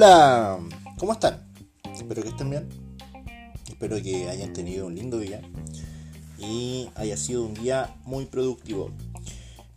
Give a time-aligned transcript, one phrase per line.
[0.00, 0.60] Hola,
[0.96, 1.50] ¿cómo están?
[1.92, 2.68] Espero que estén bien.
[3.68, 5.42] Espero que hayan tenido un lindo día
[6.38, 8.92] y haya sido un día muy productivo.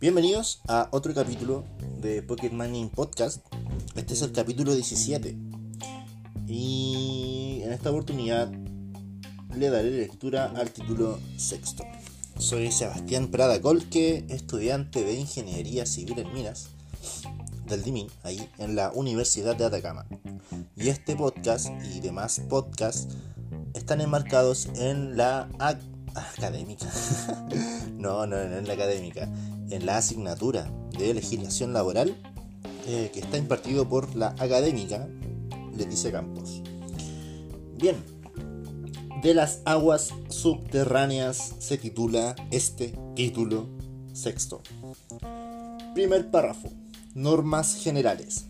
[0.00, 1.64] Bienvenidos a otro capítulo
[2.00, 3.44] de Pocket Mining Podcast.
[3.96, 5.36] Este es el capítulo 17.
[6.46, 8.48] Y en esta oportunidad
[9.56, 11.82] le daré lectura al título sexto.
[12.38, 16.71] Soy Sebastián Prada Colque, estudiante de Ingeniería Civil en Minas
[17.66, 20.06] del DIMIN, ahí en la Universidad de Atacama.
[20.76, 23.08] Y este podcast y demás podcasts
[23.74, 25.48] están enmarcados en la
[26.14, 26.86] académica.
[27.96, 29.28] no, no, no en la académica,
[29.70, 32.16] en la asignatura de legislación laboral
[32.86, 35.08] eh, que está impartido por la académica
[35.76, 36.62] Leticia Campos.
[37.78, 37.96] Bien,
[39.22, 43.68] de las aguas subterráneas se titula este título
[44.12, 44.62] sexto.
[45.94, 46.70] Primer párrafo.
[47.14, 48.46] Normas generales.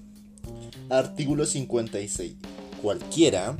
[0.88, 2.36] Artículo 56.
[2.80, 3.56] Cualquiera,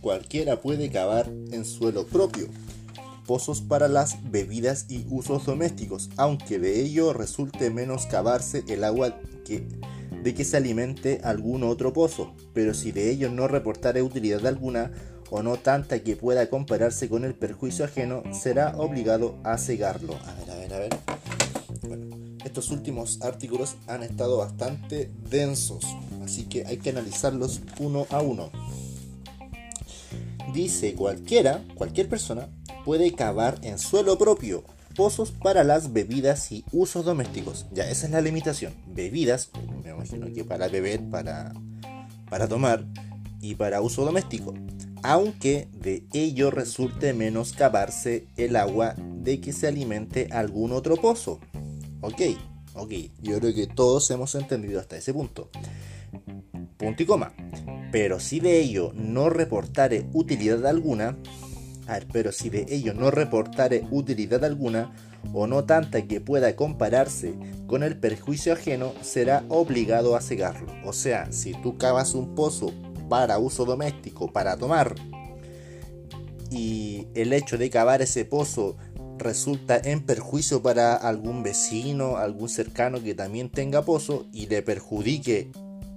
[0.00, 2.48] cualquiera puede cavar en suelo propio
[3.26, 9.20] pozos para las bebidas y usos domésticos, aunque de ello resulte menos cavarse el agua
[9.44, 9.68] que,
[10.22, 14.90] de que se alimente algún otro pozo, pero si de ello no reportare utilidad alguna,
[15.30, 20.14] o no tanta que pueda compararse con el perjuicio ajeno, será obligado a cegarlo.
[20.26, 20.90] A ver, a ver, a ver.
[21.86, 25.84] Bueno, estos últimos artículos han estado bastante densos,
[26.24, 28.50] así que hay que analizarlos uno a uno.
[30.52, 32.48] Dice cualquiera, cualquier persona,
[32.84, 34.64] puede cavar en suelo propio
[34.96, 37.66] pozos para las bebidas y usos domésticos.
[37.72, 38.74] Ya, esa es la limitación.
[38.86, 39.50] Bebidas,
[39.84, 41.52] me imagino que para beber, para,
[42.28, 42.84] para tomar
[43.40, 44.54] y para uso doméstico
[45.02, 51.40] aunque de ello resulte menos cavarse el agua de que se alimente algún otro pozo.
[52.02, 52.22] Ok,
[52.74, 55.50] ok, yo creo que todos hemos entendido hasta ese punto.
[56.78, 57.32] Punto y coma.
[57.92, 61.18] Pero si de ello no reportare utilidad alguna,
[61.86, 64.92] a ver, pero si de ello no reportare utilidad alguna,
[65.34, 67.34] o no tanta que pueda compararse
[67.66, 70.72] con el perjuicio ajeno, será obligado a cegarlo.
[70.84, 72.72] O sea, si tú cavas un pozo
[73.10, 74.94] para uso doméstico, para tomar,
[76.50, 78.76] y el hecho de cavar ese pozo
[79.20, 85.52] resulta en perjuicio para algún vecino, algún cercano que también tenga pozo y le perjudique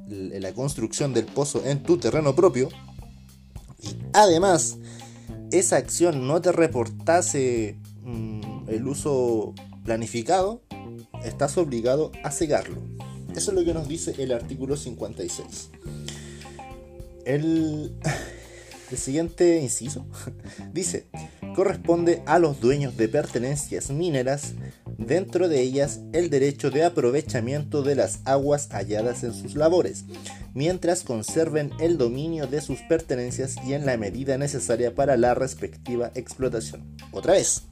[0.07, 2.69] la construcción del pozo en tu terreno propio,
[3.81, 4.77] y además
[5.51, 9.53] esa acción no te reportase mm, el uso
[9.83, 10.61] planificado,
[11.23, 12.81] estás obligado a cegarlo.
[13.35, 15.69] Eso es lo que nos dice el artículo 56.
[17.25, 17.95] El,
[18.97, 20.05] siguiente inciso
[20.73, 21.07] dice,
[21.55, 24.53] corresponde a los dueños de pertenencias mineras,
[24.97, 30.05] dentro de ellas el derecho de aprovechamiento de las aguas halladas en sus labores,
[30.53, 36.11] mientras conserven el dominio de sus pertenencias y en la medida necesaria para la respectiva
[36.15, 36.95] explotación.
[37.11, 37.63] Otra vez,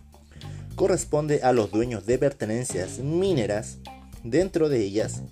[0.75, 3.79] corresponde a los dueños de pertenencias mineras,
[4.23, 5.23] dentro de ellas,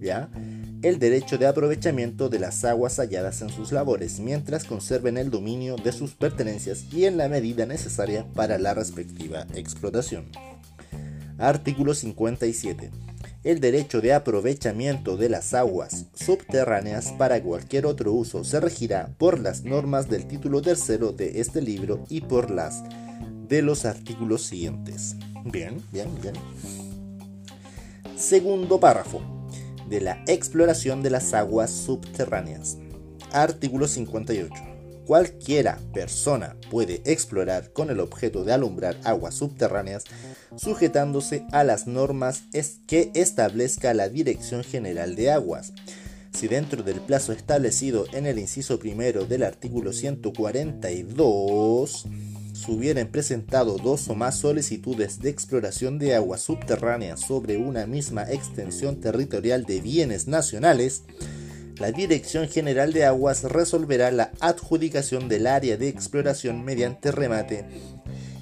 [0.00, 0.30] ¿ya?
[0.84, 5.76] El derecho de aprovechamiento de las aguas halladas en sus labores, mientras conserven el dominio
[5.76, 10.26] de sus pertenencias y en la medida necesaria para la respectiva explotación.
[11.38, 12.90] Artículo 57.
[13.44, 19.40] El derecho de aprovechamiento de las aguas subterráneas para cualquier otro uso se regirá por
[19.40, 22.82] las normas del título tercero de este libro y por las
[23.48, 25.16] de los artículos siguientes.
[25.46, 26.34] Bien, bien, bien.
[28.18, 29.33] Segundo párrafo
[29.88, 32.78] de la exploración de las aguas subterráneas.
[33.32, 34.52] Artículo 58.
[35.06, 40.04] Cualquiera persona puede explorar con el objeto de alumbrar aguas subterráneas
[40.56, 42.44] sujetándose a las normas
[42.86, 45.72] que establezca la Dirección General de Aguas.
[46.32, 52.06] Si dentro del plazo establecido en el inciso primero del artículo 142
[52.68, 59.00] hubieran presentado dos o más solicitudes de exploración de aguas subterráneas sobre una misma extensión
[59.00, 61.02] territorial de bienes nacionales,
[61.78, 67.66] la Dirección General de Aguas resolverá la adjudicación del área de exploración mediante remate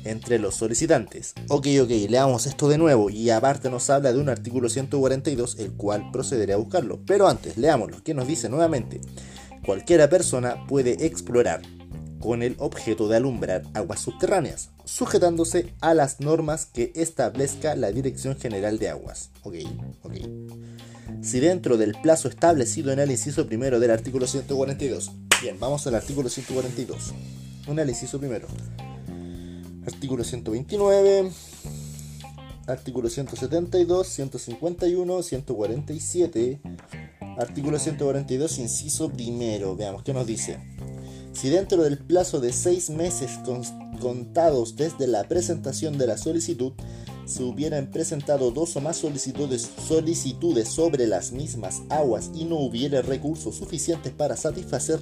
[0.05, 1.35] entre los solicitantes.
[1.49, 5.73] Ok, ok, leamos esto de nuevo y aparte nos habla de un artículo 142 el
[5.73, 7.01] cual procederé a buscarlo.
[7.07, 9.01] Pero antes, leámoslo, que nos dice nuevamente,
[9.65, 11.63] cualquiera persona puede explorar
[12.23, 18.39] con el objeto de alumbrar aguas subterráneas, sujetándose a las normas que establezca la Dirección
[18.39, 19.31] General de Aguas.
[19.43, 19.57] Ok,
[20.03, 20.15] ok.
[21.21, 25.11] Si dentro del plazo establecido en el inciso primero del artículo 142.
[25.43, 27.13] Bien, vamos al artículo 142.
[27.67, 28.47] Un inciso primero.
[29.85, 31.31] Artículo 129.
[32.67, 36.61] Artículo 172, 151, 147,
[37.37, 39.75] Artículo 142, inciso primero.
[39.75, 40.61] Veamos qué nos dice.
[41.33, 43.31] Si dentro del plazo de seis meses
[44.01, 46.73] contados desde la presentación de la solicitud
[47.25, 49.71] se hubieran presentado dos o más solicitudes,
[50.67, 55.01] sobre las mismas aguas y no hubiera recursos suficientes para satisfacer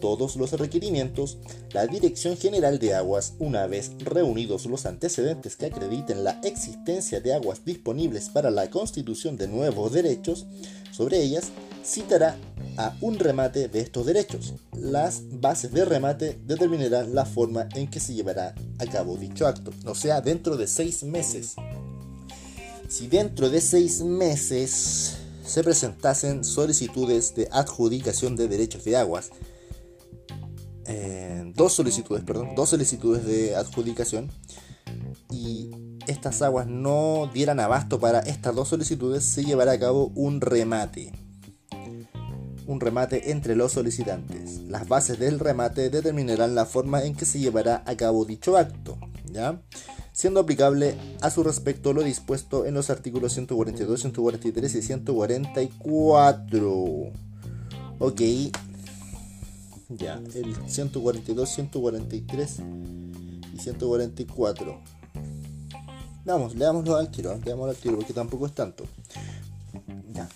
[0.00, 1.38] todos los requerimientos,
[1.72, 7.34] la Dirección General de Aguas, una vez reunidos los antecedentes que acrediten la existencia de
[7.34, 10.46] aguas disponibles para la constitución de nuevos derechos
[10.92, 11.50] sobre ellas,
[11.88, 12.36] citará
[12.76, 14.54] a un remate de estos derechos.
[14.76, 19.72] Las bases de remate determinarán la forma en que se llevará a cabo dicho acto,
[19.86, 21.54] o sea, dentro de seis meses.
[22.88, 29.30] Si dentro de seis meses se presentasen solicitudes de adjudicación de derechos de aguas,
[30.86, 34.30] eh, dos solicitudes, perdón, dos solicitudes de adjudicación
[35.30, 35.70] y
[36.06, 41.12] estas aguas no dieran abasto para estas dos solicitudes, se llevará a cabo un remate.
[42.68, 44.60] Un remate entre los solicitantes.
[44.68, 48.96] Las bases del remate determinarán la forma en que se llevará a cabo dicho acto,
[49.32, 49.60] ¿ya?
[50.18, 56.72] siendo aplicable a su respecto lo dispuesto en los artículos 142, 143 y 144.
[58.00, 58.20] Ok,
[59.90, 62.56] ya, el 142, 143
[63.54, 64.80] y 144.
[66.24, 67.40] Vamos, leámoslo al tiro, ¿eh?
[67.44, 68.86] leámoslo al tiro porque tampoco es tanto.
[70.12, 70.28] Ya.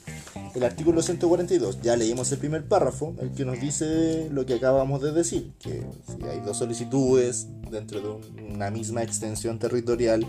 [0.54, 5.00] El artículo 142, ya leímos el primer párrafo, el que nos dice lo que acabamos
[5.00, 10.26] de decir, que si hay dos solicitudes dentro de una misma extensión territorial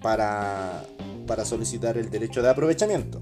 [0.00, 0.84] para,
[1.26, 3.20] para solicitar el derecho de aprovechamiento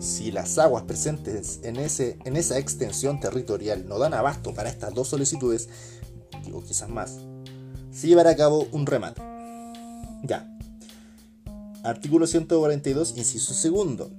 [0.00, 4.94] si las aguas presentes en, ese, en esa extensión territorial no dan abasto para estas
[4.94, 5.68] dos solicitudes,
[6.52, 7.18] o quizás más,
[7.90, 9.20] se llevará a cabo un remate.
[10.22, 10.50] Ya.
[11.82, 14.10] Artículo 142, inciso segundo.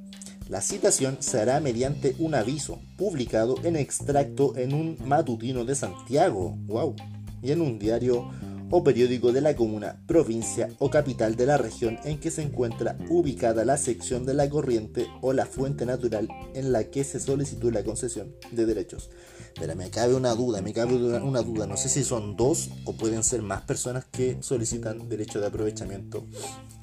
[0.51, 6.57] La citación se hará mediante un aviso publicado en extracto en un matutino de Santiago,
[6.65, 6.93] wow,
[7.41, 8.29] y en un diario
[8.69, 12.97] o periódico de la comuna, provincia o capital de la región en que se encuentra
[13.07, 17.71] ubicada la sección de la corriente o la fuente natural en la que se solicitó
[17.71, 19.09] la concesión de derechos.
[19.57, 22.91] Pero me cabe una duda, me cabe una, duda, no sé si son dos o
[22.97, 26.27] pueden ser más personas que solicitan derecho de aprovechamiento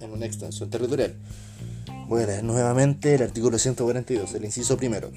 [0.01, 1.17] en una extensión territorial.
[2.09, 5.11] Bueno, nuevamente el artículo 142, el inciso primero.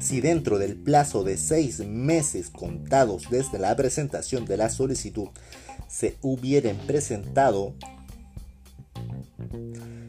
[0.00, 5.28] Si dentro del plazo de seis meses contados desde la presentación de la solicitud
[5.86, 7.74] se hubieran presentado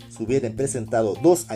[0.10, 1.48] se hubieran presentado dos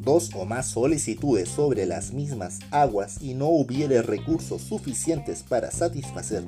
[0.00, 6.42] dos o más solicitudes sobre las mismas aguas y no hubiere recursos suficientes para satisfacer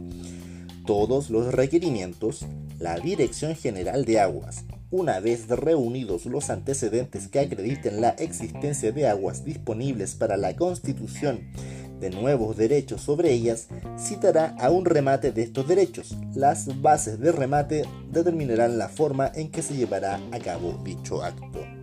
[0.84, 2.46] todos los requerimientos,
[2.80, 9.06] la Dirección General de Aguas una vez reunidos los antecedentes que acrediten la existencia de
[9.06, 11.50] aguas disponibles para la constitución
[12.00, 16.16] de nuevos derechos sobre ellas, citará a un remate de estos derechos.
[16.34, 21.79] Las bases de remate determinarán la forma en que se llevará a cabo dicho acto.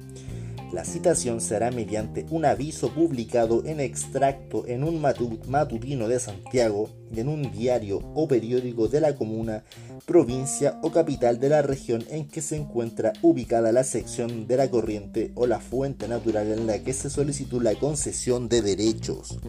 [0.71, 7.21] La citación será mediante un aviso publicado en extracto en un matutino de Santiago y
[7.21, 9.63] en un diario o periódico de la comuna,
[10.05, 14.69] provincia o capital de la región en que se encuentra ubicada la sección de la
[14.69, 19.39] corriente o la fuente natural en la que se solicitó la concesión de derechos.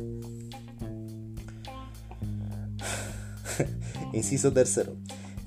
[4.12, 4.96] Inciso tercero.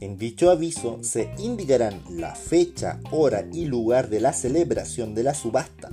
[0.01, 5.35] En dicho aviso se indicarán la fecha, hora y lugar de la celebración de la
[5.35, 5.91] subasta,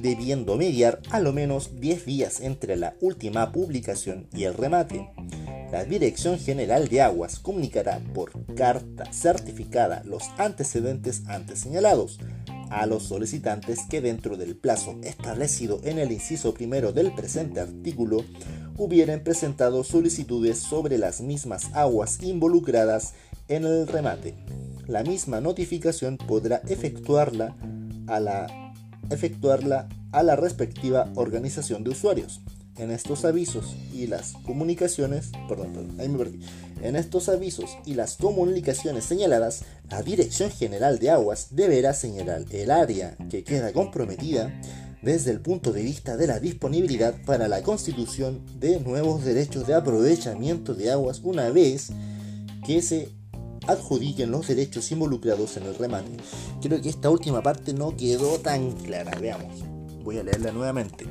[0.00, 5.10] debiendo mediar a lo menos 10 días entre la última publicación y el remate.
[5.70, 12.20] La Dirección General de Aguas comunicará por carta certificada los antecedentes antes señalados
[12.70, 18.24] a los solicitantes que dentro del plazo establecido en el inciso primero del presente artículo
[18.76, 23.14] hubieran presentado solicitudes sobre las mismas aguas involucradas
[23.48, 24.34] en el remate.
[24.86, 27.56] La misma notificación podrá efectuarla
[28.06, 28.72] a la,
[29.10, 32.40] efectuarla a la respectiva organización de usuarios.
[32.76, 36.40] En estos avisos y las comunicaciones, perdón, ahí me perdí.
[36.82, 42.72] En estos avisos y las comunicaciones señaladas, la Dirección General de Aguas deberá señalar el
[42.72, 44.52] área que queda comprometida
[45.04, 49.74] desde el punto de vista de la disponibilidad para la constitución de nuevos derechos de
[49.74, 51.90] aprovechamiento de aguas una vez
[52.66, 53.10] que se
[53.66, 56.10] adjudiquen los derechos involucrados en el remate.
[56.62, 59.18] Creo que esta última parte no quedó tan clara.
[59.20, 59.62] Veamos.
[60.02, 61.06] Voy a leerla nuevamente.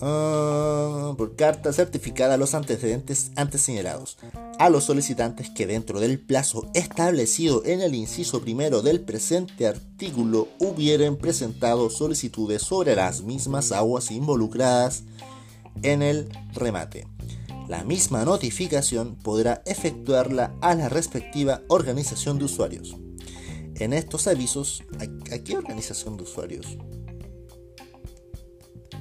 [0.00, 4.16] Ah, por carta certificada los antecedentes antes señalados.
[4.58, 10.48] a los solicitantes que dentro del plazo establecido en el inciso primero del presente artículo
[10.58, 15.04] hubieran presentado solicitudes sobre las mismas aguas involucradas
[15.82, 17.06] en el remate.
[17.68, 22.96] La misma notificación podrá efectuarla a la respectiva organización de usuarios.
[23.76, 26.78] En estos avisos, ¿a, qué organización de usuarios?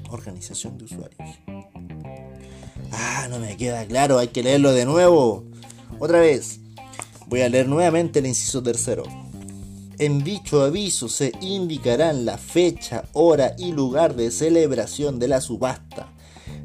[0.09, 1.39] Organización de usuarios.
[2.91, 5.45] Ah, no me queda claro, hay que leerlo de nuevo.
[5.99, 6.59] Otra vez,
[7.27, 9.03] voy a leer nuevamente el inciso tercero.
[9.99, 16.13] En dicho aviso se indicarán la fecha, hora y lugar de celebración de la subasta,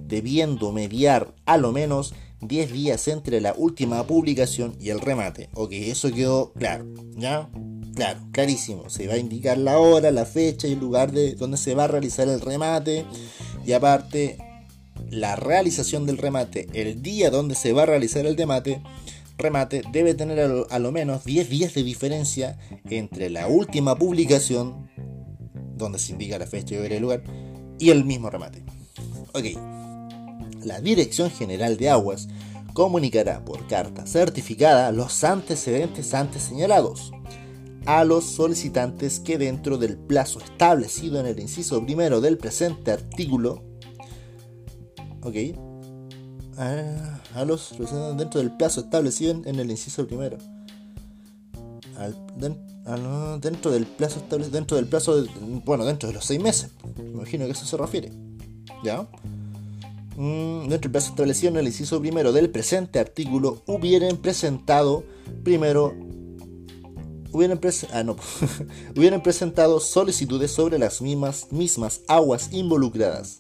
[0.07, 5.49] debiendo mediar a lo menos 10 días entre la última publicación y el remate.
[5.55, 6.85] Ok, eso quedó claro,
[7.17, 7.49] ¿ya?
[7.95, 8.89] Claro, clarísimo.
[8.89, 11.85] Se va a indicar la hora, la fecha y el lugar de donde se va
[11.85, 13.05] a realizar el remate.
[13.67, 14.39] Y aparte,
[15.11, 18.83] la realización del remate, el día donde se va a realizar el remate,
[19.37, 22.59] remate debe tener a lo, menos 10 días de diferencia
[22.89, 24.89] entre la última publicación,
[25.77, 27.23] donde se indica la fecha y el lugar,
[27.79, 28.63] y el mismo remate.
[29.33, 29.45] Ok.
[30.65, 32.29] La Dirección General de Aguas
[32.73, 37.13] comunicará por carta certificada los antecedentes antes señalados
[37.87, 43.63] a los solicitantes que dentro del plazo establecido en el inciso primero del presente artículo,
[45.23, 45.37] ok,
[46.59, 50.39] a, los solicitantes dentro del plazo establecido en, el inciso primero,
[53.41, 55.25] dentro del plazo establecido, dentro del plazo,
[55.65, 58.13] bueno, dentro de los seis meses, me imagino que eso se refiere,
[58.85, 59.09] ¿ya?
[60.17, 65.05] Mm, dentro del plazo establecido en el inciso primero del presente artículo, hubieran presentado
[65.43, 65.95] primero
[67.35, 68.05] Ah,
[68.97, 73.39] hubieran, presentado solicitudes sobre las mismas, mismas aguas involucradas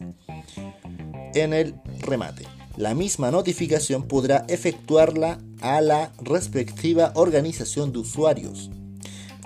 [1.34, 2.46] en el remate.
[2.76, 8.70] La misma notificación podrá efectuarla a la respectiva organización de usuarios.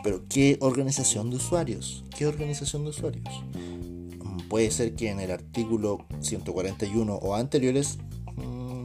[0.04, 2.04] Pero ¿qué organización de usuarios?
[2.16, 3.28] ¿Qué organización de usuarios?
[4.22, 7.98] Mm, puede ser que en el artículo 141 o anteriores
[8.36, 8.84] mm,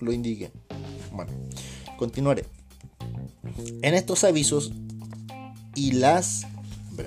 [0.00, 0.50] lo indiquen.
[1.12, 1.30] Bueno,
[1.96, 2.44] continuaré.
[3.82, 4.72] En estos avisos
[5.76, 6.46] y las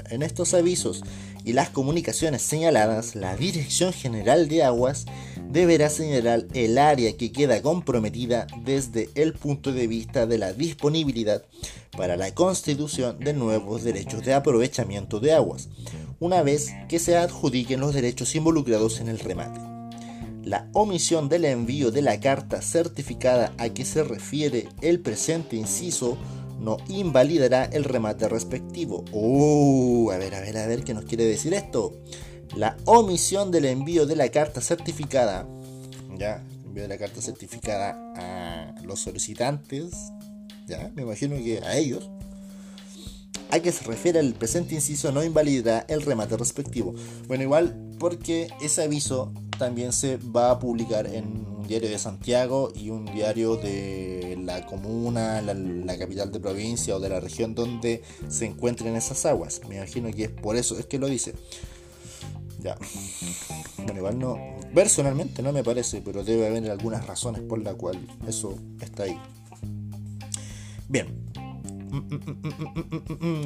[0.09, 1.03] en estos avisos
[1.43, 5.05] y las comunicaciones señaladas, la Dirección General de Aguas
[5.49, 11.43] deberá señalar el área que queda comprometida desde el punto de vista de la disponibilidad
[11.97, 15.69] para la constitución de nuevos derechos de aprovechamiento de aguas,
[16.19, 19.59] una vez que se adjudiquen los derechos involucrados en el remate.
[20.43, 26.17] La omisión del envío de la carta certificada a que se refiere el presente inciso
[26.59, 29.05] no invalidará el remate respectivo.
[29.11, 31.93] Uh, a ver, a ver, a ver, ¿qué nos quiere decir esto?
[32.55, 35.47] La omisión del envío de la carta certificada,
[36.17, 39.93] ya, envío de la carta certificada a los solicitantes,
[40.67, 42.09] ya, me imagino que a ellos,
[43.51, 46.93] a que se refiere el presente inciso no invalidará el remate respectivo.
[47.27, 52.89] Bueno, igual porque ese aviso también se va a publicar en diario de Santiago y
[52.89, 58.45] un diario de la comuna, la, capital de provincia o de la región donde se
[58.45, 59.61] encuentren esas aguas.
[59.69, 61.35] Me imagino que es por eso es que lo dice.
[62.59, 62.75] Ya.
[63.77, 64.37] Bueno, igual no.
[64.73, 69.17] Personalmente no me parece, pero debe haber algunas razones por la cual eso está ahí.
[70.89, 71.29] Bien.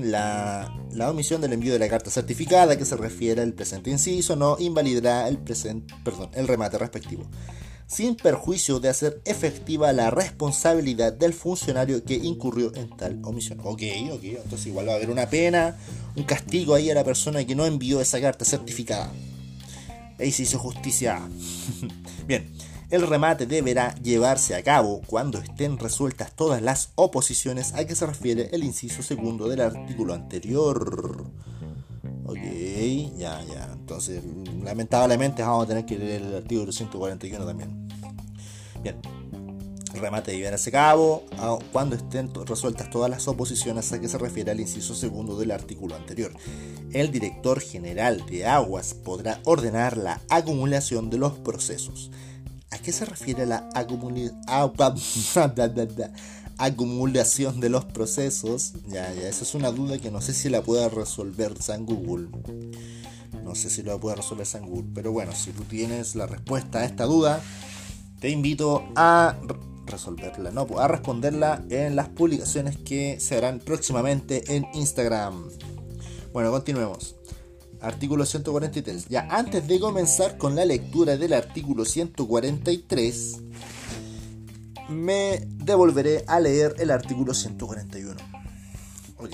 [0.04, 0.72] La,
[1.10, 5.28] omisión del envío de la carta certificada que se refiere al presente inciso no invalidará
[5.28, 7.26] el, presente, perdón, el remate respectivo,
[7.94, 13.60] sin perjuicio de hacer efectiva la responsabilidad del funcionario que incurrió en tal omisión.
[13.60, 15.78] Ok, ok, entonces igual va a haber una pena,
[16.16, 19.12] un castigo ahí a la persona que no envió esa carta certificada.
[20.20, 21.22] Ahí se hizo justicia.
[22.28, 22.50] Bien.
[22.90, 28.06] El remate deberá llevarse a cabo cuando estén resueltas todas las oposiciones a que se
[28.06, 31.26] refiere el inciso segundo del artículo anterior.
[32.26, 32.38] Ok,
[33.18, 33.70] ya, ya.
[33.74, 34.22] Entonces,
[34.64, 37.83] lamentablemente vamos a tener que leer el artículo 141 también.
[38.84, 38.98] Bien.
[39.94, 41.24] El remate debe llevarse a cabo
[41.72, 45.96] cuando estén resueltas todas las oposiciones a que se refiere al inciso segundo del artículo
[45.96, 46.34] anterior.
[46.92, 52.10] El director general de aguas podrá ordenar la acumulación de los procesos
[52.74, 53.70] ¿A qué se refiere la
[56.58, 58.74] acumulación de los procesos?
[58.88, 62.30] Ya, ya, esa es una duda que no sé si la pueda resolver San Google.
[63.44, 64.90] No sé si la puede resolver San Google.
[64.96, 67.44] Pero bueno, si tú tienes la respuesta a esta duda,
[68.24, 69.36] te invito a
[69.86, 75.50] resolverla, no, a responderla en las publicaciones que se harán próximamente en Instagram.
[76.32, 77.18] Bueno, continuemos.
[77.82, 79.10] Artículo 143.
[79.10, 83.42] Ya antes de comenzar con la lectura del artículo 143,
[84.88, 88.16] me devolveré a leer el artículo 141.
[89.18, 89.32] Ok.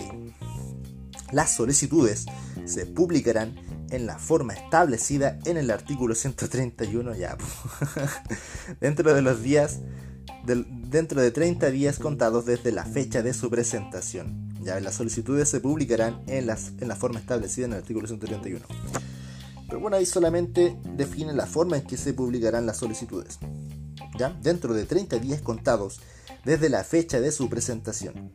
[1.31, 2.25] Las solicitudes
[2.65, 3.55] se publicarán
[3.91, 7.37] en la forma establecida en el artículo 131 ya.
[8.79, 9.79] dentro de los días
[10.45, 14.49] dentro de 30 días contados desde la fecha de su presentación.
[14.61, 18.65] Ya las solicitudes se publicarán en, las, en la forma establecida en el artículo 131.
[19.67, 23.39] Pero bueno, ahí solamente define la forma en que se publicarán las solicitudes.
[24.17, 24.29] ¿Ya?
[24.41, 25.99] Dentro de 30 días contados
[26.43, 28.33] desde la fecha de su presentación.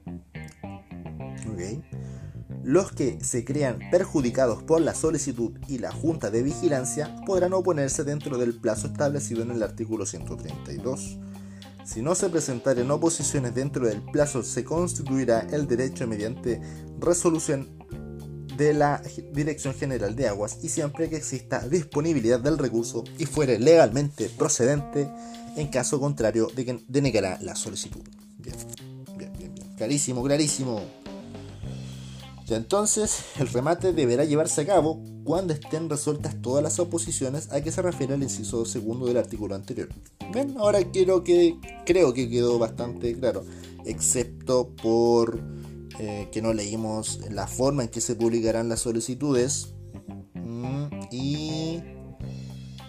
[2.64, 8.04] Los que se crean perjudicados por la solicitud y la Junta de Vigilancia podrán oponerse
[8.04, 11.18] dentro del plazo establecido en el artículo 132.
[11.84, 16.62] Si no se presentaren oposiciones dentro del plazo, se constituirá el derecho mediante
[16.98, 17.68] resolución
[18.56, 19.02] de la
[19.34, 25.06] Dirección General de Aguas y siempre que exista disponibilidad del recurso y fuere legalmente procedente,
[25.56, 26.48] en caso contrario
[26.88, 28.00] denegará la solicitud.
[28.38, 28.56] Bien,
[29.18, 29.52] bien, bien.
[29.76, 31.03] Clarísimo, clarísimo.
[32.48, 37.72] Entonces, el remate deberá llevarse a cabo cuando estén resueltas todas las oposiciones a que
[37.72, 39.88] se refiere el inciso segundo del artículo anterior.
[40.32, 43.44] Bien, ahora quiero que, creo que quedó bastante claro,
[43.86, 45.40] excepto por
[45.98, 49.72] eh, que no leímos la forma en que se publicarán las solicitudes
[50.34, 51.80] mm, y,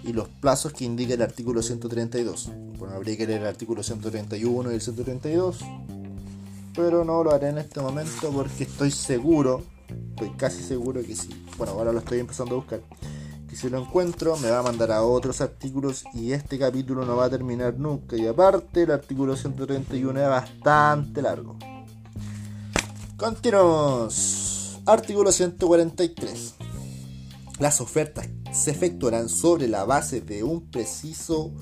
[0.03, 2.51] y los plazos que indica el artículo 132.
[2.77, 5.59] Bueno, habría que leer el artículo 131 y el 132
[6.75, 9.63] pero no lo haré en este momento porque estoy seguro,
[10.09, 11.29] estoy casi seguro que sí.
[11.57, 12.81] Bueno, ahora lo estoy empezando a buscar.
[13.47, 17.15] Que si lo encuentro me va a mandar a otros artículos y este capítulo no
[17.15, 18.17] va a terminar nunca.
[18.17, 21.57] Y aparte el artículo 131 es bastante largo.
[23.17, 24.79] Continuamos.
[24.85, 26.55] Artículo 143.
[27.59, 31.53] Las ofertas se efectuarán sobre la base de un preciso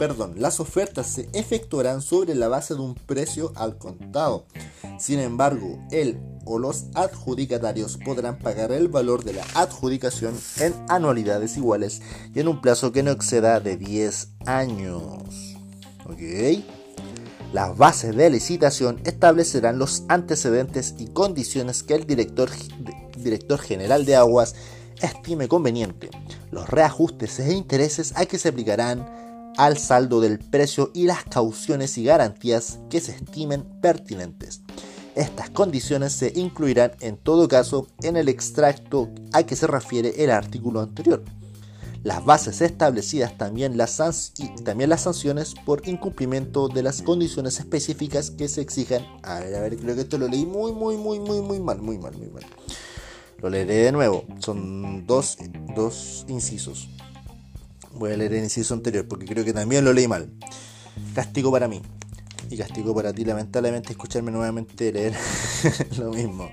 [0.00, 4.46] perdón, las ofertas se efectuarán sobre la base de un precio al contado.
[4.98, 11.58] Sin embargo, él o los adjudicatarios podrán pagar el valor de la adjudicación en anualidades
[11.58, 12.00] iguales
[12.34, 15.22] y en un plazo que no exceda de 10 años.
[17.52, 22.48] Las bases de licitación establecerán los antecedentes y condiciones que el director,
[23.18, 24.54] director general de aguas
[25.02, 26.08] estime conveniente,
[26.50, 29.19] los reajustes e intereses a que se aplicarán
[29.56, 34.62] al saldo del precio y las cauciones y garantías que se estimen pertinentes.
[35.14, 40.30] Estas condiciones se incluirán en todo caso en el extracto a que se refiere el
[40.30, 41.24] artículo anterior.
[42.02, 48.30] Las bases establecidas también las, y también las sanciones por incumplimiento de las condiciones específicas
[48.30, 49.04] que se exijan.
[49.22, 51.82] A ver, a ver, creo que esto lo leí muy, muy, muy, muy, muy mal,
[51.82, 52.46] muy mal, muy mal.
[53.42, 54.24] Lo leeré de nuevo.
[54.38, 55.36] Son dos,
[55.74, 56.88] dos incisos.
[58.00, 60.32] Voy a leer el inciso anterior porque creo que también lo leí mal.
[61.14, 61.82] Castigo para mí.
[62.48, 65.14] Y castigo para ti, lamentablemente, escucharme nuevamente leer
[65.98, 66.48] lo mismo.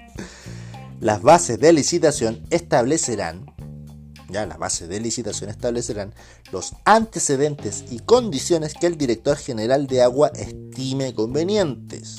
[0.99, 3.45] Las bases de licitación establecerán,
[4.29, 6.13] ya las bases de licitación establecerán
[6.51, 12.17] los antecedentes y condiciones que el director general de agua estime convenientes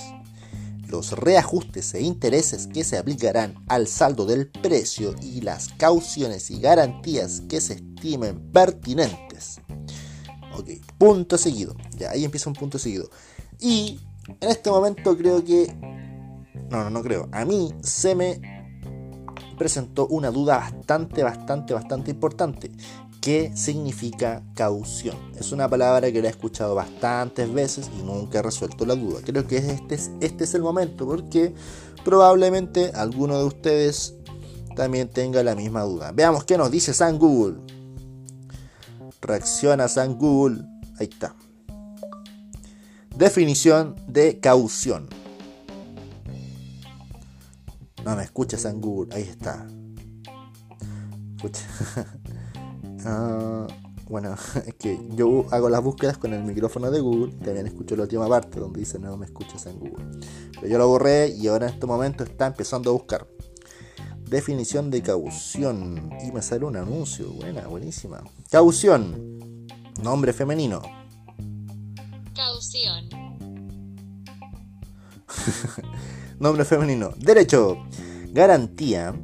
[0.88, 6.60] los reajustes e intereses que se aplicarán al saldo del precio y las cauciones y
[6.60, 9.60] garantías que se estimen pertinentes.
[10.56, 11.74] Ok, punto seguido.
[11.96, 13.10] Ya, ahí empieza un punto seguido.
[13.60, 14.00] Y
[14.40, 15.74] en este momento creo que...
[16.70, 17.28] No, no, no creo.
[17.32, 18.40] A mí se me
[19.58, 22.70] presentó una duda bastante, bastante, bastante importante.
[23.20, 25.16] ¿Qué significa caución?
[25.38, 29.20] Es una palabra que la he escuchado bastantes veces y nunca he resuelto la duda.
[29.24, 31.52] Creo que este es, este es el momento porque
[32.04, 34.14] probablemente alguno de ustedes
[34.76, 36.12] también tenga la misma duda.
[36.12, 37.56] Veamos qué nos dice San Google.
[39.20, 40.64] Reacciona San Google.
[40.98, 41.34] Ahí está.
[43.16, 45.08] Definición de caución.
[48.04, 49.14] No me escucha San Google.
[49.14, 49.66] Ahí está.
[51.36, 51.62] Escucha.
[53.04, 53.64] Ah,
[54.08, 54.34] bueno,
[54.66, 57.32] es que yo hago las búsquedas con el micrófono de Google.
[57.34, 60.04] También escucho la última parte donde dice no me escuchas en Google.
[60.54, 63.26] Pero yo lo borré y ahora en este momento está empezando a buscar.
[64.28, 66.10] Definición de caución.
[66.26, 67.30] Y me sale un anuncio.
[67.32, 68.22] Buena, buenísima.
[68.50, 69.68] Caución.
[70.02, 70.80] Nombre femenino.
[72.34, 73.10] Caución.
[76.40, 77.12] Nombre femenino.
[77.18, 77.76] Derecho.
[78.32, 79.14] Garantía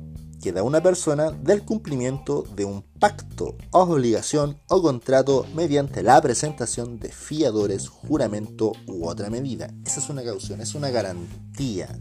[0.43, 6.99] que da una persona del cumplimiento de un pacto, obligación o contrato mediante la presentación
[6.99, 9.71] de fiadores, juramento u otra medida.
[9.87, 11.99] Esa es una caución, es una garantía.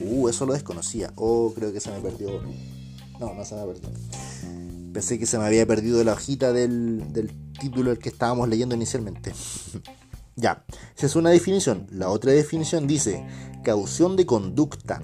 [0.00, 1.12] Uh, eso lo desconocía.
[1.16, 2.40] Oh, creo que se me perdió.
[3.20, 3.90] No, no se me perdió.
[4.94, 8.74] Pensé que se me había perdido la hojita del, del título el que estábamos leyendo
[8.74, 9.32] inicialmente.
[10.36, 10.64] Ya,
[10.96, 11.86] esa es una definición.
[11.92, 13.24] La otra definición dice
[13.62, 15.00] caución de conducta,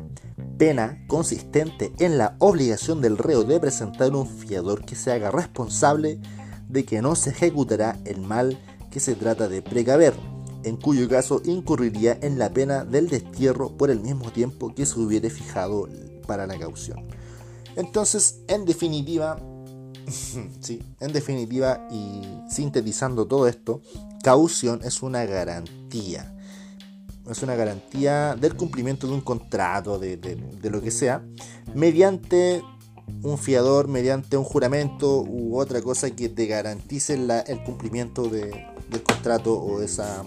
[0.59, 6.18] pena consistente en la obligación del reo de presentar un fiador que se haga responsable
[6.68, 8.59] de que no se ejecutará el mal
[8.90, 10.14] que se trata de precaver,
[10.64, 14.98] en cuyo caso incurriría en la pena del destierro por el mismo tiempo que se
[14.98, 15.88] hubiere fijado
[16.26, 17.07] para la caución.
[17.76, 19.40] Entonces, en definitiva,
[20.61, 23.83] sí, en definitiva y sintetizando todo esto,
[24.23, 26.35] caución es una garantía.
[27.29, 30.19] Es una garantía del cumplimiento de un contrato, de,
[30.63, 31.25] lo que sea,
[31.75, 32.63] mediante
[33.23, 39.55] un fiador, mediante un juramento u otra cosa que te garantice el cumplimiento del contrato
[39.55, 40.25] o esa.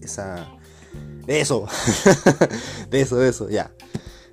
[0.00, 0.48] esa.
[1.26, 1.66] eso.
[2.90, 3.70] de eso, de eso, ya.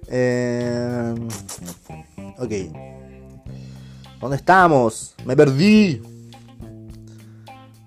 [0.07, 1.15] Eh,
[2.37, 2.96] ok.
[4.19, 5.13] ¿Dónde estamos?
[5.25, 6.01] Me perdí.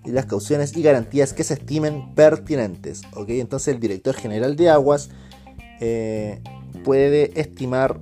[0.04, 3.02] Y las cauciones y garantías que se estimen pertinentes.
[3.14, 5.10] Ok, entonces el director general de aguas
[5.80, 6.42] eh,
[6.84, 8.00] puede estimar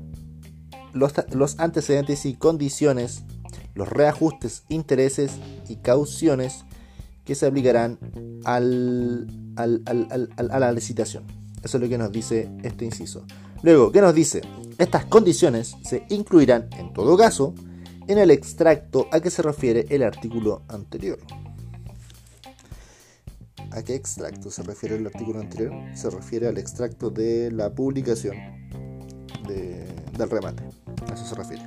[0.93, 3.23] los, antecedentes y condiciones,
[3.75, 5.33] los reajustes, intereses
[5.69, 6.65] y cauciones
[7.25, 7.99] que se aplicarán
[8.45, 11.25] al, a la licitación.
[11.63, 13.25] Eso es lo que nos dice este inciso.
[13.63, 14.43] Luego, ¿qué nos dice?
[14.79, 17.55] Estas condiciones se incluirán, en todo caso,
[18.09, 21.19] en el extracto a que se refiere el artículo anterior.
[23.71, 25.73] ¿A qué extracto se refiere el artículo anterior?
[25.95, 28.35] Se refiere al extracto de la publicación
[29.47, 30.65] del remate.
[31.09, 31.63] A eso se refiere.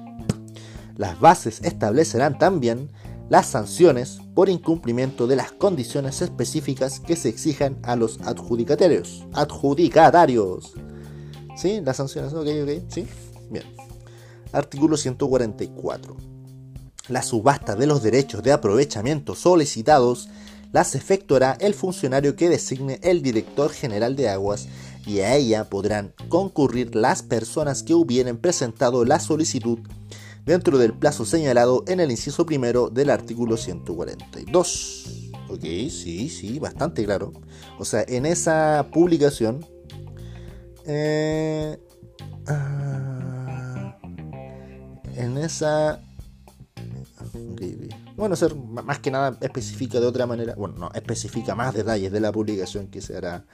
[0.98, 2.92] Las bases establecerán también
[3.30, 9.26] las sanciones por incumplimiento de las condiciones específicas que se exijan a los adjudicatarios.
[9.34, 10.74] Adjudicatarios.
[11.56, 11.82] ¿Sí?
[11.82, 13.08] Las sanciones, ok, ok, ¿sí?
[13.50, 13.64] Bien.
[14.52, 16.31] Artículo 144
[17.12, 20.30] la subasta de los derechos de aprovechamiento solicitados
[20.72, 24.68] las efectuará el funcionario que designe el director general de aguas
[25.06, 29.80] y a ella podrán concurrir las personas que hubieren presentado la solicitud
[30.46, 35.32] dentro del plazo señalado en el inciso primero del artículo 142.
[35.50, 37.34] Ok, sí, sí, bastante claro.
[37.78, 39.66] O sea, en esa publicación...
[40.86, 41.78] Eh,
[42.48, 43.98] ah,
[45.16, 46.02] en esa
[48.16, 52.20] bueno, ser más que nada especifica de otra manera, bueno, no, especifica más detalles de
[52.20, 53.46] la publicación que se hará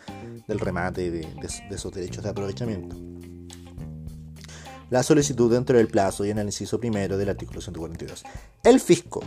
[0.47, 1.27] del remate de,
[1.69, 2.95] esos derechos de aprovechamiento.
[4.89, 8.23] La solicitud dentro del plazo y en el inciso primero del artículo 142.
[8.63, 9.21] El fisco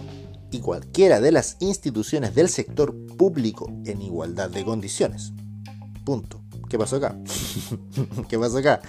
[0.51, 5.33] y cualquiera de las instituciones del sector público en igualdad de condiciones.
[6.05, 6.41] Punto.
[6.71, 7.17] ¿Qué pasó acá?
[8.29, 8.81] ¿Qué pasó acá?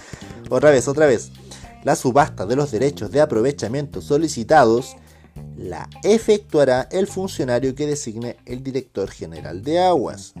[0.48, 1.30] Otra vez, otra vez.
[1.84, 4.96] La subasta de los derechos de aprovechamiento solicitados
[5.56, 10.34] la efectuará el funcionario que designe el director general de aguas.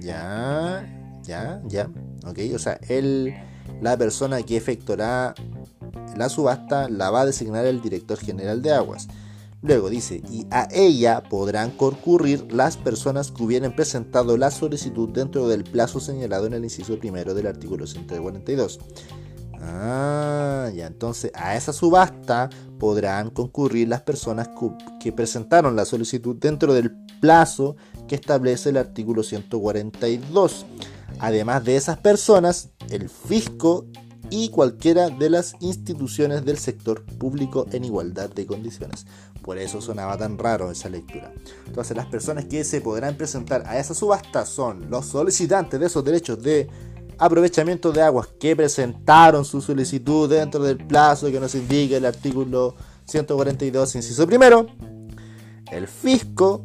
[0.00, 0.86] Ya,
[1.22, 1.90] ya, ya.
[2.26, 3.34] Ok, o sea, él,
[3.80, 5.34] la persona que efectuará
[6.16, 9.08] la subasta la va a designar el director general de aguas.
[9.60, 15.48] Luego dice, y a ella podrán concurrir las personas que hubieran presentado la solicitud dentro
[15.48, 18.78] del plazo señalado en el inciso primero del artículo 142.
[19.60, 24.50] Ah, ya entonces a esa subasta podrán concurrir las personas
[25.00, 30.66] que presentaron la solicitud dentro del plazo que establece el artículo 142.
[31.18, 33.86] Además de esas personas, el fisco
[34.30, 39.06] y cualquiera de las instituciones del sector público en igualdad de condiciones.
[39.42, 41.32] Por eso sonaba tan raro esa lectura.
[41.66, 46.04] Entonces las personas que se podrán presentar a esa subasta son los solicitantes de esos
[46.04, 46.68] derechos de
[47.18, 52.74] aprovechamiento de aguas que presentaron su solicitud dentro del plazo que nos indica el artículo
[53.06, 54.66] 142, inciso primero,
[55.70, 56.64] el fisco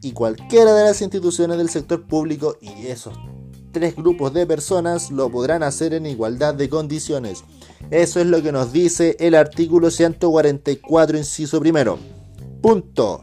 [0.00, 3.14] y cualquiera de las instituciones del sector público y esos
[3.72, 7.42] tres grupos de personas lo podrán hacer en igualdad de condiciones.
[7.90, 11.98] Eso es lo que nos dice el artículo 144, inciso primero.
[12.60, 13.22] Punto.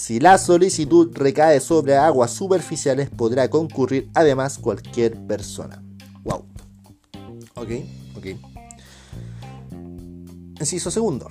[0.00, 5.82] Si la solicitud recae sobre aguas superficiales, podrá concurrir además cualquier persona.
[6.24, 6.46] Wow.
[7.54, 7.68] Ok,
[8.16, 8.26] ok.
[10.58, 11.28] Inciso segundo.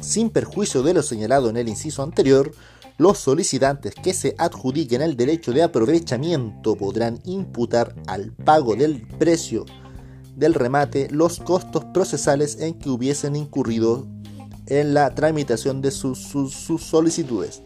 [0.00, 2.54] Sin perjuicio de lo señalado en el inciso anterior,
[2.96, 9.66] los solicitantes que se adjudiquen el derecho de aprovechamiento podrán imputar al pago del precio
[10.38, 14.06] del remate los costos procesales en que hubiesen incurrido
[14.68, 16.18] en la tramitación de sus,
[16.80, 17.62] solicitudes.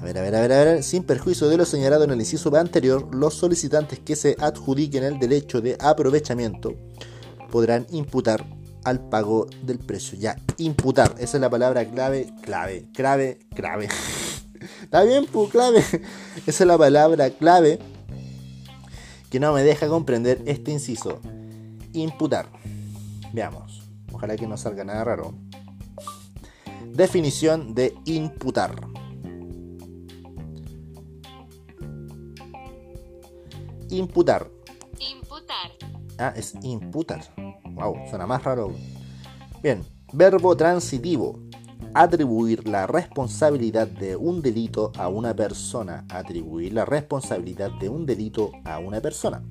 [0.00, 2.20] A ver, a ver, a ver, a ver, sin perjuicio de lo señalado en el
[2.20, 6.74] inciso anterior, los solicitantes que se adjudiquen el derecho de aprovechamiento
[7.50, 8.44] podrán imputar
[8.84, 10.18] al pago del precio.
[10.18, 13.88] Ya, imputar, esa es la palabra clave, clave, clave, clave.
[14.82, 15.84] Está bien, pues clave.
[16.46, 17.78] Esa es la palabra clave
[19.30, 21.20] que no me deja comprender este inciso.
[21.92, 22.48] Imputar.
[23.32, 23.82] Veamos.
[24.12, 25.34] Ojalá que no salga nada raro.
[26.94, 28.72] Definición de imputar.
[33.90, 34.48] Imputar.
[35.00, 35.72] Imputar.
[36.20, 37.24] Ah, es imputar.
[37.72, 38.70] Wow, suena más raro.
[39.60, 41.40] Bien, verbo transitivo.
[41.94, 46.06] Atribuir la responsabilidad de un delito a una persona.
[46.08, 49.42] Atribuir la responsabilidad de un delito a una persona.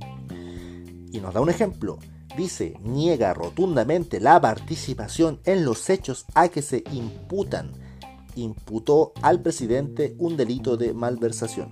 [1.11, 1.99] Y nos da un ejemplo.
[2.37, 7.71] Dice, niega rotundamente la participación en los hechos a que se imputan.
[8.35, 11.69] Imputó al presidente un delito de malversación.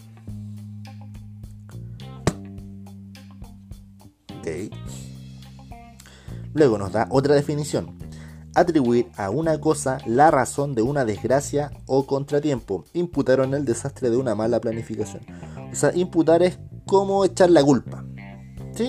[6.54, 7.98] Luego nos da otra definición.
[8.54, 12.84] Atribuir a una cosa la razón de una desgracia o contratiempo.
[12.94, 15.24] Imputaron el desastre de una mala planificación.
[15.72, 18.04] O sea, imputar es como echar la culpa.
[18.74, 18.86] Sí,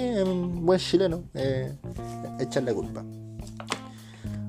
[0.64, 1.74] buen chileno, eh,
[2.38, 3.04] echar la culpa.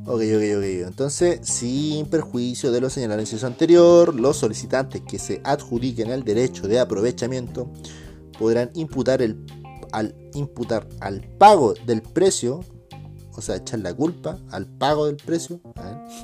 [0.05, 0.63] Ok, ok, ok.
[0.87, 6.23] Entonces, sin perjuicio de lo señalado en el anterior, los solicitantes que se adjudiquen el
[6.23, 7.71] derecho de aprovechamiento
[8.37, 9.45] podrán imputar el
[9.93, 12.61] al imputar al pago del precio,
[13.35, 15.61] o sea, echar la culpa al pago del precio,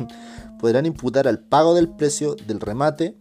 [0.60, 3.15] podrán imputar al pago del precio del remate,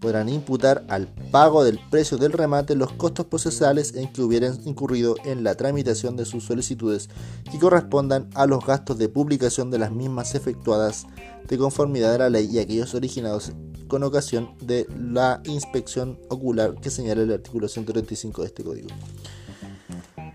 [0.00, 5.16] podrán imputar al pago del precio del remate los costos procesales en que hubieran incurrido
[5.24, 7.08] en la tramitación de sus solicitudes
[7.50, 11.06] que correspondan a los gastos de publicación de las mismas efectuadas
[11.48, 13.52] de conformidad a la ley y aquellos originados
[13.88, 18.88] con ocasión de la inspección ocular que señala el artículo 135 de este código.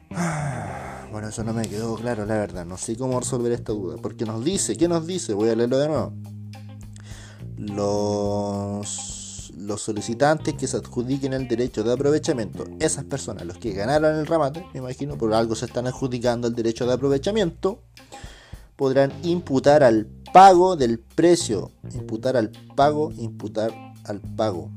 [1.12, 2.66] Bueno, eso no me quedó claro, la verdad.
[2.66, 3.98] No sé cómo resolver esta duda.
[4.02, 5.36] Porque nos dice, ¿qué nos dice?
[5.36, 6.14] Voy a leerlo de nuevo.
[7.56, 9.13] Los,
[9.58, 14.26] los solicitantes que se adjudiquen el derecho de aprovechamiento, esas personas, los que ganaron el
[14.26, 17.80] remate, me imagino, por algo se están adjudicando el derecho de aprovechamiento,
[18.76, 21.72] podrán imputar al pago del precio.
[21.94, 23.72] Imputar al pago, imputar
[24.06, 24.70] al pago.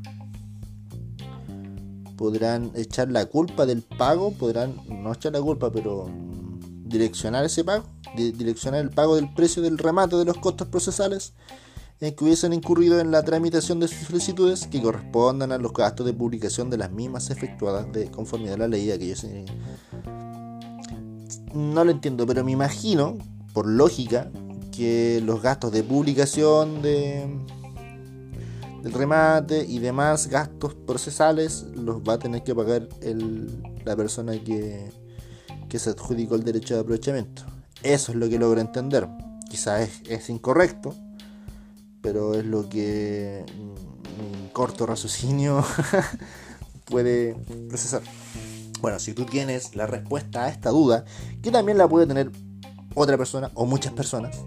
[2.16, 6.08] Podrán echar la culpa del pago, podrán no echar la culpa, pero
[6.84, 7.84] direccionar ese pago,
[8.16, 11.32] direccionar el pago del precio del remate de los costos procesales
[12.00, 16.06] en que hubiesen incurrido en la tramitación de sus solicitudes que correspondan a los gastos
[16.06, 19.26] de publicación de las mismas efectuadas de conformidad a la ley de aquellos.
[21.54, 23.16] No lo entiendo, pero me imagino,
[23.54, 24.30] por lógica,
[24.72, 27.26] que los gastos de publicación de,
[28.82, 32.88] del remate y demás gastos procesales los va a tener que pagar
[33.84, 34.90] la persona que,
[35.68, 37.42] que se adjudicó el derecho de aprovechamiento.
[37.82, 39.08] Eso es lo que logro entender.
[39.48, 40.94] Quizás es, incorrecto,
[42.06, 43.44] pero es lo que
[44.16, 45.64] mi corto raciocinio
[46.84, 47.34] puede
[47.68, 48.00] procesar.
[48.80, 51.04] Bueno, si tú tienes la respuesta a esta duda,
[51.42, 52.30] que también la puede tener
[52.94, 54.38] otra persona o muchas personas,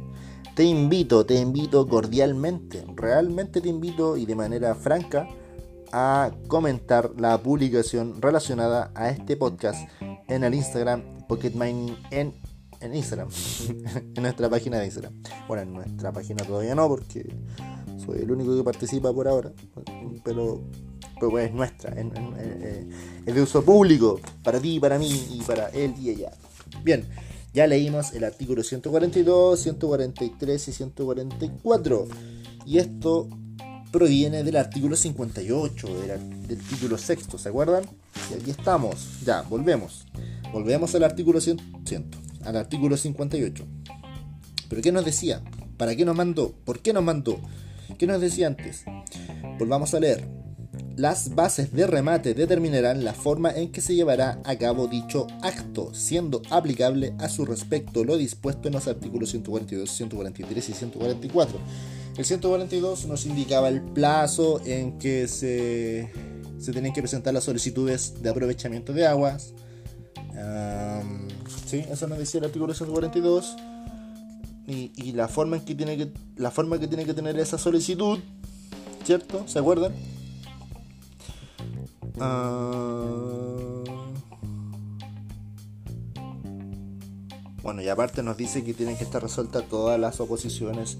[0.55, 5.27] te invito, te invito cordialmente, realmente te invito y de manera franca
[5.91, 9.85] a comentar la publicación relacionada a este podcast
[10.29, 12.33] en el Instagram Pocket Mining en,
[12.79, 13.29] en Instagram,
[14.15, 15.13] en nuestra página de Instagram.
[15.47, 17.33] Bueno, en nuestra página todavía no, porque
[18.05, 19.51] soy el único que participa por ahora,
[20.23, 20.61] pero,
[21.19, 21.93] pero es nuestra,
[23.25, 26.31] es de uso público, para ti, para mí y para él y ella.
[26.83, 27.05] Bien.
[27.51, 32.07] Ya leímos el artículo 142, 143 y 144.
[32.65, 33.27] Y esto
[33.91, 35.87] proviene del artículo 58,
[36.47, 37.83] del, título sexto, ¿se acuerdan?
[38.29, 40.05] Y aquí estamos, ya, volvemos.
[40.53, 41.59] Volvemos al artículo 100,
[42.43, 43.65] al artículo 58.
[44.69, 45.41] ¿Pero qué nos decía?
[45.77, 46.53] ¿Para qué nos mandó?
[46.65, 47.39] ¿Por qué nos mandó?
[47.97, 48.83] ¿Qué nos decía antes?
[49.57, 50.27] Volvamos a leer.
[50.95, 55.93] Las bases de remate determinarán la forma en que se llevará a cabo dicho acto,
[55.93, 61.57] siendo aplicable a su respecto lo dispuesto en los artículos 142, 143 y 144.
[62.17, 66.11] El 142 nos indicaba el plazo en que se,
[66.59, 69.53] se tenían que presentar las solicitudes de aprovechamiento de aguas.
[71.69, 73.55] Sí, eso nos decía el artículo 142.
[74.67, 77.57] Y, y, la forma en que tiene que la forma que tiene que tener esa
[77.57, 78.19] solicitud,
[79.03, 79.47] ¿cierto?
[79.47, 79.93] ¿Se acuerdan?
[82.19, 83.83] Ah.
[87.63, 90.97] Bueno, y aparte nos dice que tienen que estar resueltas todas las oposiciones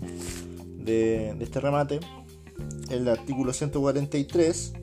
[0.78, 2.00] de, este remate.
[2.90, 4.74] El artículo 143.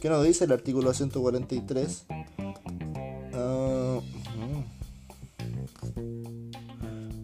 [0.00, 2.06] ¿Qué nos dice el artículo 143?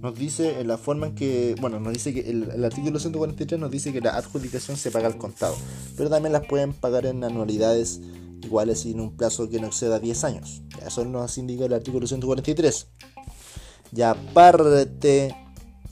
[0.01, 3.71] Nos dice en la forma en que, bueno, nos dice que el, artículo 143 nos
[3.71, 5.57] dice que la adjudicación se paga al contado,
[5.97, 8.01] pero también las pueden pagar en anualidades
[8.43, 10.63] iguales y en un plazo que no exceda 10 años.
[10.87, 12.87] Eso nos indica el artículo 143.
[13.97, 15.35] Y aparte,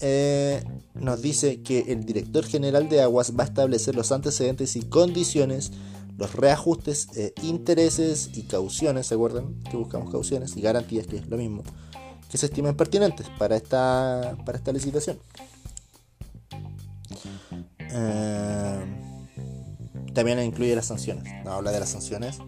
[0.01, 0.62] eh,
[0.95, 5.73] nos dice que el director general de aguas va a establecer los antecedentes y condiciones,
[6.16, 9.61] los reajustes, eh, intereses y cauciones, ¿se acuerdan?
[9.71, 11.62] Que buscamos cauciones y garantías, que es lo mismo,
[12.30, 15.18] que se estimen pertinentes para esta, para esta licitación.
[17.78, 18.84] Eh,
[20.12, 22.38] también incluye las sanciones, habla de las sanciones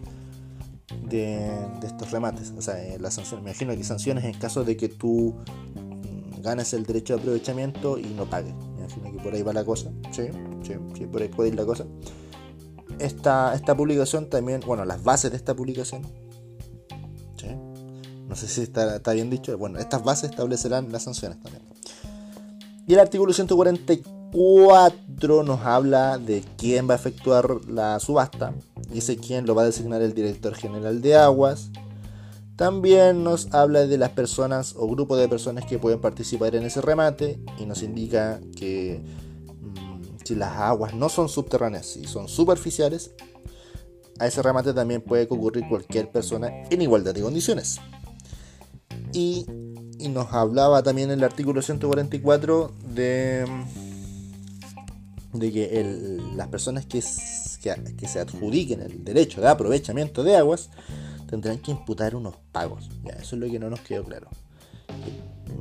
[1.09, 1.51] de,
[1.83, 5.35] estos remates, o sea, las sanciones, me imagino que sanciones en caso de que tú
[6.41, 8.53] ganas el derecho de aprovechamiento y no pagues.
[8.53, 9.91] Me imagino que por ahí va la cosa.
[10.11, 10.29] Sí,
[10.63, 11.85] sí, sí, por ahí puede ir la cosa.
[12.97, 16.03] Esta, esta publicación también, bueno, las bases de esta publicación.
[18.29, 19.57] No sé si está, bien dicho.
[19.57, 21.63] Bueno, estas bases establecerán las sanciones también.
[22.87, 28.53] Y el artículo 144 nos habla de quién va a efectuar la subasta.
[28.89, 31.71] Dice quién lo va a designar el director general de aguas
[32.59, 36.81] también nos habla de las personas o grupos de personas que pueden participar en ese
[36.81, 39.01] remate y nos indica que
[39.61, 43.11] mm, si las aguas no son subterráneas y son superficiales,
[44.19, 47.79] a ese remate también puede concurrir cualquier persona en igualdad de condiciones.
[49.13, 49.45] Y,
[50.09, 53.45] nos hablaba también el artículo 144 de,
[55.33, 57.03] de que las personas que,
[57.97, 60.69] que se adjudiquen el derecho de aprovechamiento de aguas
[61.29, 62.89] tendrán que imputar unos pagos.
[63.03, 64.29] Ya, eso es lo que no nos quedó claro.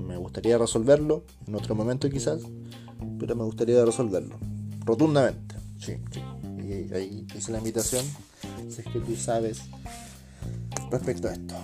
[0.06, 2.40] Me gustaría resolverlo en otro momento quizás,
[3.18, 4.36] pero me gustaría resolverlo
[4.84, 5.56] rotundamente.
[5.78, 6.20] Sí, sí.
[6.64, 8.04] Y ahí hice la invitación,
[8.68, 9.62] si es que tú sabes
[10.90, 11.54] respecto a esto.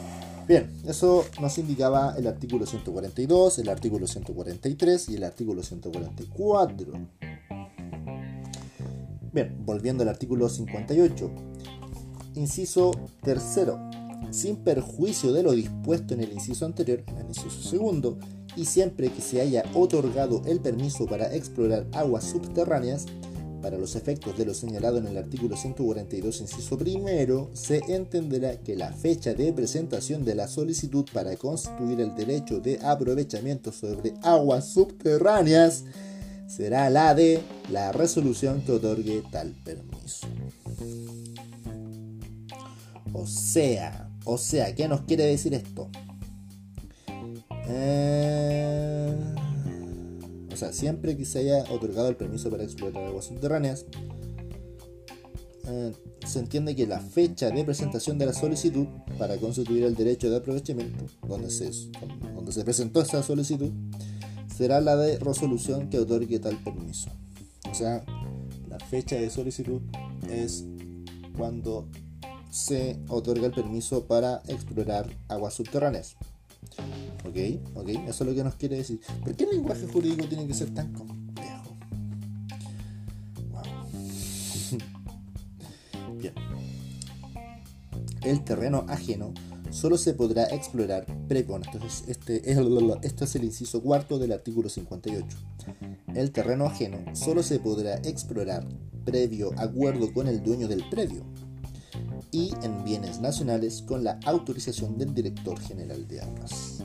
[0.46, 6.92] Bien, eso nos indicaba el artículo 142, el artículo 143 y el artículo 144.
[9.32, 11.30] Bien, volviendo al artículo 58.
[12.34, 12.90] Inciso
[13.22, 13.78] tercero
[14.30, 18.18] sin perjuicio de lo dispuesto en el inciso anterior, en el inciso segundo,
[18.56, 23.06] y siempre que se haya otorgado el permiso para explorar aguas subterráneas,
[23.64, 28.76] para los efectos de lo señalado en el artículo 142, inciso primero, se entenderá que
[28.76, 34.68] la fecha de presentación de la solicitud para constituir el derecho de aprovechamiento sobre aguas
[34.68, 35.84] subterráneas
[36.46, 40.26] será la de la resolución que otorgue tal permiso.
[43.14, 45.88] O sea, o sea, ¿qué nos quiere decir esto?
[47.66, 49.33] Eh,
[50.54, 53.86] o sea, siempre que se haya otorgado el permiso para explotar aguas subterráneas,
[55.66, 55.92] eh,
[56.24, 58.86] se entiende que la fecha de presentación de la solicitud
[59.18, 61.68] para constituir el derecho de aprovechamiento, donde se,
[62.36, 63.72] donde se presentó esa solicitud,
[64.56, 67.10] será la de resolución que otorgue tal permiso.
[67.68, 68.04] O sea,
[68.68, 69.82] la fecha de solicitud
[70.30, 70.64] es
[71.36, 71.88] cuando
[72.48, 76.14] se otorga el permiso para explorar aguas subterráneas.
[77.24, 77.36] ¿Ok?
[77.74, 77.88] ¿Ok?
[77.88, 79.00] Eso es lo que nos quiere decir.
[79.22, 81.76] ¿Por qué el lenguaje jurídico tiene que ser tan complejo?
[83.50, 83.62] Wow.
[86.18, 86.34] Bien.
[88.22, 89.32] El terreno ajeno
[89.70, 91.56] solo se podrá explorar previo.
[91.56, 92.58] Entonces, este es,
[93.02, 95.26] esto es el inciso cuarto del artículo 58.
[96.14, 98.66] El terreno ajeno solo se podrá explorar
[99.04, 101.24] previo acuerdo con el dueño del predio
[102.30, 106.82] y en bienes nacionales con la autorización del director general de armas.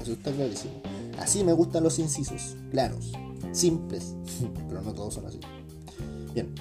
[0.00, 0.74] Eso está clarísimo.
[1.18, 3.12] Así me gustan los incisos, claros,
[3.52, 4.14] simples,
[4.68, 5.40] pero no todos son así.
[6.32, 6.54] Bien,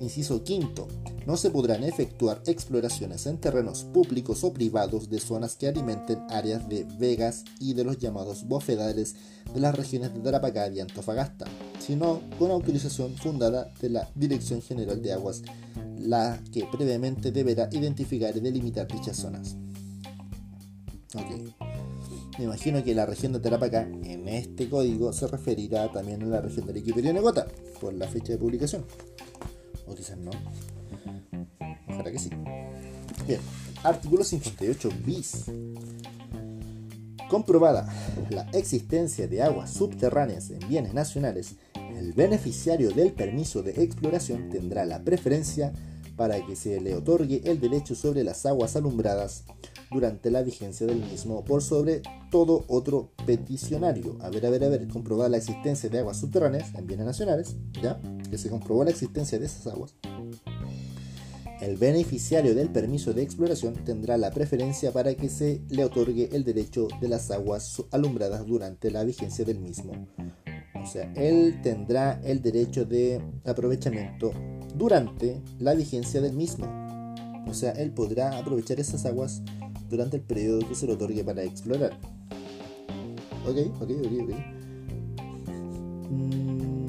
[0.00, 0.88] inciso quinto.
[1.26, 6.68] No se podrán efectuar exploraciones en terrenos públicos o privados de zonas que alimenten áreas
[6.68, 9.14] de vegas y de los llamados bofedales
[9.54, 11.46] de las regiones de Tarapacá y Antofagasta,
[11.78, 15.42] sino con autorización fundada de la Dirección General de Aguas
[16.00, 19.56] la que previamente deberá identificar y delimitar dichas zonas.
[21.14, 21.68] Ok.
[22.38, 26.40] Me imagino que la región de Tarapacá en este código se referirá también a la
[26.40, 27.46] región de Arequipa y Negota
[27.80, 28.84] por la fecha de publicación.
[29.86, 30.30] O quizás no.
[31.88, 32.30] Ojalá que sí.
[33.26, 33.40] Bien,
[33.82, 35.44] artículo 58 bis.
[37.30, 37.88] Comprobada
[38.30, 41.54] la existencia de aguas subterráneas en bienes nacionales,
[41.96, 45.72] el beneficiario del permiso de exploración tendrá la preferencia
[46.16, 49.44] para que se le otorgue el derecho sobre las aguas alumbradas
[49.92, 52.02] durante la vigencia del mismo por sobre
[52.32, 54.18] todo otro peticionario.
[54.20, 57.54] A ver, a ver, a ver, comprobar la existencia de aguas subterráneas en bienes nacionales,
[57.80, 58.00] ¿ya?
[58.28, 59.94] Que se comprobó la existencia de esas aguas.
[61.60, 66.42] El beneficiario del permiso de exploración tendrá la preferencia para que se le otorgue el
[66.42, 69.92] derecho de las aguas alumbradas durante la vigencia del mismo.
[70.82, 74.32] O sea, él tendrá el derecho de aprovechamiento
[74.74, 76.66] durante la vigencia del mismo.
[77.46, 79.42] O sea, él podrá aprovechar esas aguas
[79.90, 81.92] durante el periodo que se le otorgue para explorar.
[83.46, 84.30] Ok, ok, ok, ok.
[86.10, 86.79] Mm.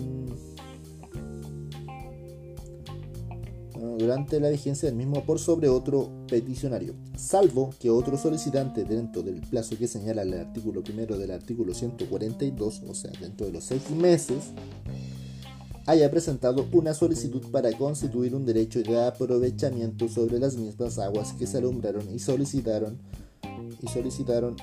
[3.98, 9.42] Durante la vigencia del mismo por sobre otro peticionario, salvo que otro solicitante dentro del
[9.42, 13.90] plazo que señala el artículo primero del artículo 142, o sea, dentro de los seis
[13.92, 14.52] meses,
[15.86, 21.48] haya presentado una solicitud para constituir un derecho de aprovechamiento sobre las mismas aguas que
[21.48, 23.00] se alumbraron y solicitaron
[23.82, 24.56] y solicitaron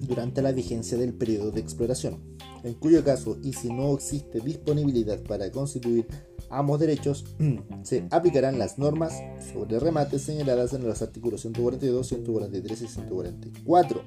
[0.00, 2.18] durante la vigencia del periodo de exploración,
[2.64, 6.06] en cuyo caso, y si no existe disponibilidad para constituir
[6.50, 7.24] ambos derechos,
[7.82, 9.14] se aplicarán las normas
[9.52, 14.02] sobre remates señaladas en los artículos 142, 143 y 144.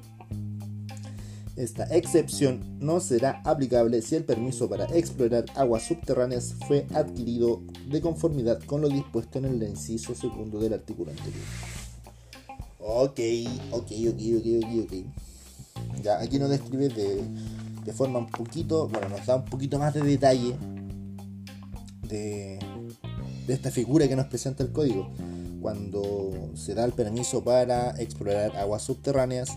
[1.56, 8.02] Esta excepción no será aplicable si el permiso para explorar aguas subterráneas fue adquirido de
[8.02, 11.46] conformidad con lo dispuesto en el inciso segundo del artículo anterior.
[12.80, 13.20] Ok,
[13.72, 16.04] ok, ok, ok, ok, ok.
[16.04, 17.24] Ya, aquí nos describe de,
[17.86, 20.56] de forma un poquito, bueno, nos da un poquito más de detalle
[22.14, 22.60] de,
[23.48, 25.10] esta figura que nos presenta el código.
[25.62, 29.50] Cuando se da el permiso para explorar aguas subterráneas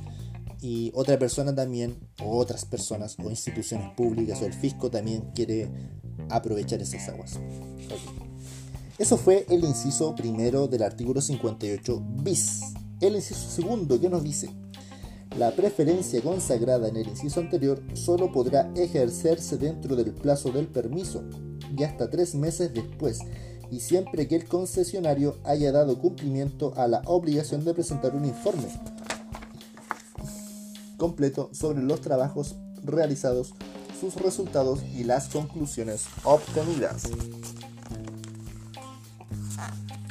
[0.61, 5.69] y otra persona también, o otras personas, o instituciones públicas, o el fisco también quiere
[6.31, 7.39] aprovechar esas aguas.
[8.99, 12.63] Eso fue el inciso primero del artículo 58 bis.
[13.01, 14.49] El inciso segundo que nos dice,
[15.37, 21.25] la preferencia consagrada en el inciso anterior solo podrá ejercerse dentro del plazo del permiso
[21.77, 23.21] y hasta tres meses después,
[23.71, 28.69] y siempre que el concesionario haya dado cumplimiento a la obligación de presentar un informe
[30.97, 33.55] completo sobre los trabajos realizados,
[34.01, 37.05] sus resultados y las conclusiones obtenidas.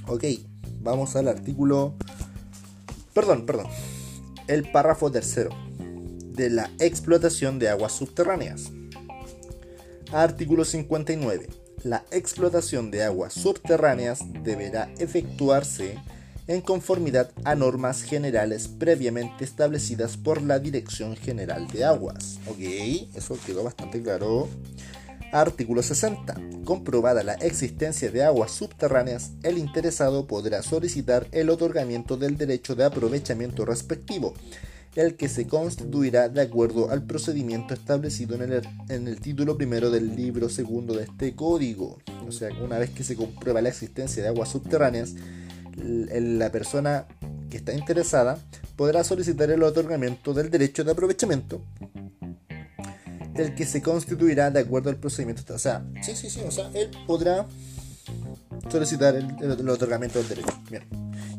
[0.08, 0.24] Ok,
[0.82, 1.94] vamos al artículo...
[3.14, 3.68] Perdón, perdón.
[4.48, 5.50] El párrafo tercero
[6.34, 8.72] de la explotación de aguas subterráneas.
[10.12, 11.48] Artículo 59.
[11.84, 15.98] La explotación de aguas subterráneas deberá efectuarse
[16.48, 22.40] en conformidad a normas generales previamente establecidas por la Dirección General de Aguas.
[22.48, 22.60] Ok,
[23.16, 24.48] eso quedó bastante claro.
[25.32, 26.36] Artículo 60.
[26.64, 32.86] Comprobada la existencia de aguas subterráneas, el interesado podrá solicitar el otorgamiento del derecho de
[32.86, 34.34] aprovechamiento respectivo
[34.96, 39.92] el que se constituirá de acuerdo al procedimiento establecido en el, en el título primero
[39.92, 42.00] del libro segundo de este código.
[42.28, 45.14] O sea, una vez que se comprueba la existencia de aguas subterráneas,
[45.76, 47.06] la persona
[47.50, 48.40] que está interesada
[48.76, 51.62] podrá solicitar el otorgamiento del derecho de aprovechamiento
[53.36, 55.54] el que se constituirá de acuerdo al procedimiento.
[55.54, 57.46] O sea, sí, sí, sí, o sea, él podrá
[58.70, 60.54] solicitar el, el otorgamiento del derecho.
[60.70, 60.84] Bien.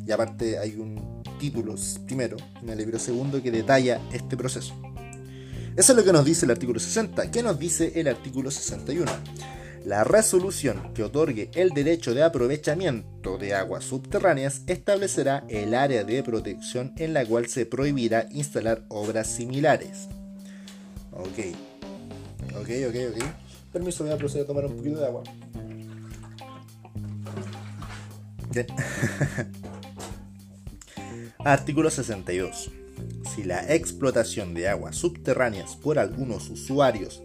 [0.07, 1.06] Y aparte hay un
[1.39, 4.75] títulos primero, en el libro segundo, que detalla este proceso.
[5.77, 7.31] Eso es lo que nos dice el artículo 60.
[7.31, 9.11] ¿Qué nos dice el artículo 61?
[9.85, 16.23] La resolución que otorgue el derecho de aprovechamiento de aguas subterráneas establecerá el área de
[16.23, 20.09] protección en la cual se prohibirá instalar obras similares.
[21.13, 21.55] Ok.
[22.59, 23.25] Ok, ok, ok.
[23.73, 25.23] Permiso, voy a proceder a tomar un poquito de agua.
[31.47, 32.73] Artículo 62.
[33.33, 37.23] Si la explotación de aguas subterráneas por algunos usuarios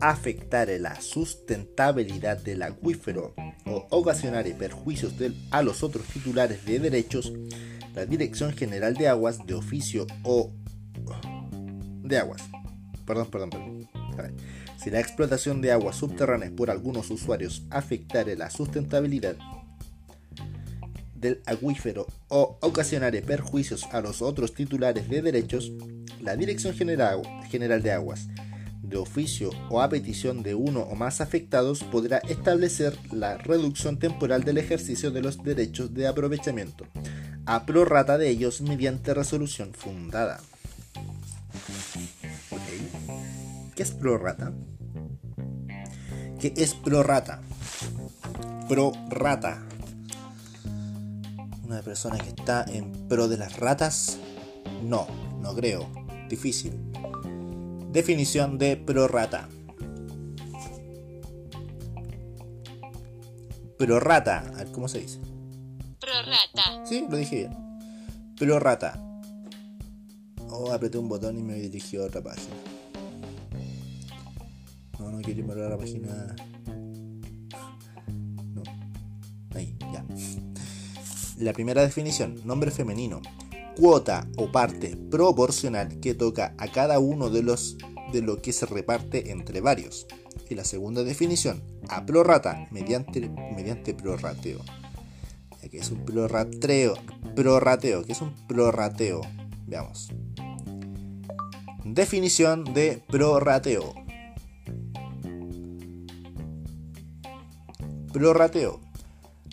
[0.00, 3.34] afectare la sustentabilidad del acuífero
[3.66, 5.12] o ocasionare perjuicios
[5.50, 7.34] a los otros titulares de derechos,
[7.94, 10.50] la Dirección General de Aguas de oficio o
[12.02, 12.40] de aguas.
[13.04, 13.88] Perdón, perdón, perdón.
[14.82, 19.36] Si la explotación de aguas subterráneas por algunos usuarios afectare la sustentabilidad
[21.24, 25.72] del acuífero o ocasionare perjuicios a los otros titulares de derechos,
[26.20, 27.22] la Dirección General,
[27.82, 28.28] de Aguas,
[28.82, 34.44] de oficio o a petición de uno o más afectados, podrá establecer la reducción temporal
[34.44, 36.86] del ejercicio de los derechos de aprovechamiento,
[37.46, 40.40] a prorrata de ellos mediante resolución fundada.
[43.74, 44.52] ¿Qué es prorrata?
[46.38, 47.40] ¿Qué es prorrata?
[48.68, 49.64] Prorrata
[51.64, 54.18] una persona que está en pro de las ratas?
[54.82, 55.06] No,
[55.40, 55.88] no creo.
[56.28, 56.72] Difícil.
[57.90, 59.48] Definición de prorata.
[63.78, 65.20] Prorata, a ver cómo se dice.
[66.00, 66.84] Prorata.
[66.84, 67.56] Sí, lo dije bien.
[68.38, 69.00] Prorata.
[70.48, 72.54] Oh, apreté un botón y me dirigió a otra página.
[74.98, 76.36] No, no quiero irme a la página.
[81.38, 83.20] La primera definición, nombre femenino.
[83.76, 87.76] Cuota o parte proporcional que toca a cada uno de los
[88.12, 90.06] de lo que se reparte entre varios.
[90.48, 94.60] Y la segunda definición, a prorata, mediante, mediante prorrateo.
[95.70, 96.94] ¿Qué es un prorrateo?
[97.34, 99.22] Prorrateo, ¿qué es un prorrateo?
[99.66, 100.12] Veamos.
[101.84, 103.94] Definición de prorrateo.
[108.12, 108.83] Prorrateo.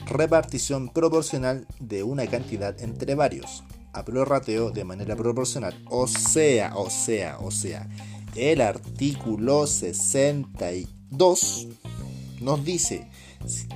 [0.05, 3.63] Repartición proporcional de una cantidad entre varios.
[3.93, 5.81] A prorrateo de manera proporcional.
[5.89, 7.87] O sea, o sea, o sea.
[8.35, 11.67] El artículo 62
[12.39, 13.09] nos dice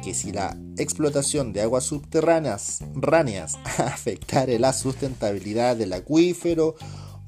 [0.04, 6.76] que si la explotación de aguas subterráneas ráneas afectare la sustentabilidad del acuífero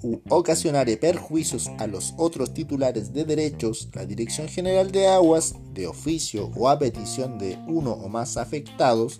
[0.03, 5.87] u ocasionare perjuicios a los otros titulares de derechos, la Dirección General de Aguas, de
[5.87, 9.19] oficio o a petición de uno o más afectados,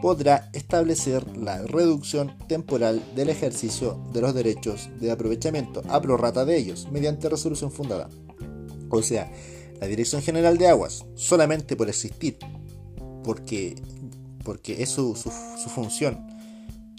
[0.00, 6.56] podrá establecer la reducción temporal del ejercicio de los derechos de aprovechamiento a prorrata de
[6.56, 8.08] ellos mediante resolución fundada.
[8.88, 9.30] O sea,
[9.80, 12.38] la Dirección General de Aguas, solamente por existir,
[13.22, 13.76] porque,
[14.44, 16.39] porque es su, su función,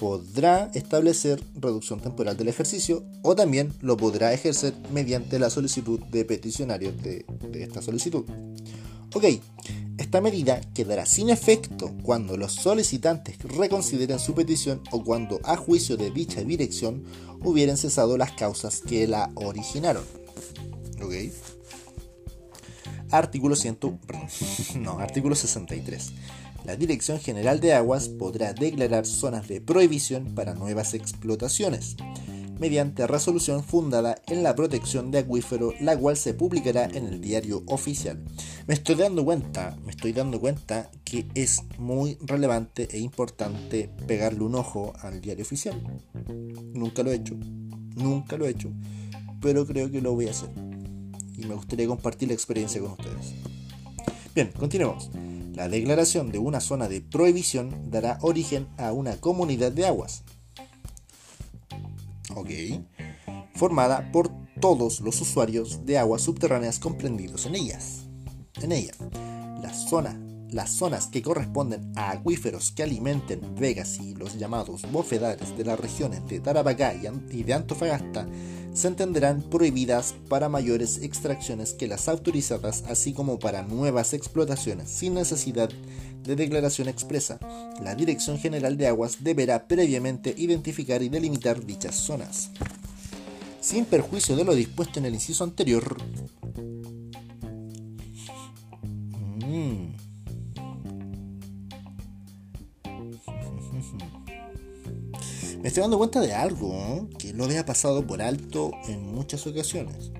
[0.02, 6.26] podrá establecer reducción temporal del ejercicio o también lo podrá ejercer mediante la solicitud de
[6.26, 7.24] peticionarios de,
[7.54, 8.26] esta solicitud.
[9.14, 9.26] Ok,
[9.99, 15.97] esta medida quedará sin efecto cuando los solicitantes reconsideren su petición o cuando a juicio
[15.97, 17.04] de dicha dirección
[17.43, 20.04] hubieran cesado las causas que la originaron.
[20.99, 21.14] Ok.
[23.12, 23.78] Artículo 100,
[24.80, 26.12] no, artículo 63
[26.66, 31.95] la Dirección General de Aguas podrá declarar zonas de prohibición para nuevas explotaciones,
[32.59, 37.64] mediante resolución fundada en la protección de acuífero, la cual se publicará en el diario
[37.66, 38.24] oficial.
[38.68, 44.43] Me estoy dando cuenta, me estoy dando cuenta que es muy relevante e importante pegarle
[44.43, 45.82] un ojo al diario oficial.
[46.74, 47.36] Nunca lo he hecho,
[47.95, 48.72] nunca lo he hecho,
[49.41, 50.51] pero creo que lo voy a hacer.
[51.36, 53.34] Y me gustaría compartir la experiencia con ustedes.
[54.36, 55.09] Bien, continuemos.
[55.62, 60.24] La declaración de una zona de prohibición dará origen a una comunidad de aguas.
[62.34, 62.49] Ok.
[63.53, 68.07] Formada por todos los usuarios de aguas subterráneas comprendidos en ellas.
[68.59, 68.93] En ella.
[69.62, 70.20] La zona,
[70.52, 75.80] las zonas que corresponden a acuíferos que alimenten vegas y los llamados bofedales de las
[75.80, 78.28] regiones de Tarapacá y de Antofagasta
[78.74, 85.14] se entenderán prohibidas para mayores extracciones que las autorizadas, así como para nuevas explotaciones sin
[85.14, 85.70] necesidad
[86.24, 87.39] de declaración expresa.
[87.84, 92.52] La Dirección General de Aguas deberá previamente identificar y delimitar dichas zonas.
[93.60, 95.97] Sin perjuicio de lo dispuesto en el inciso anterior,
[105.62, 107.07] Me estoy dando cuenta de algo ¿eh?
[107.20, 110.12] que lo había pasado por alto en muchas ocasiones.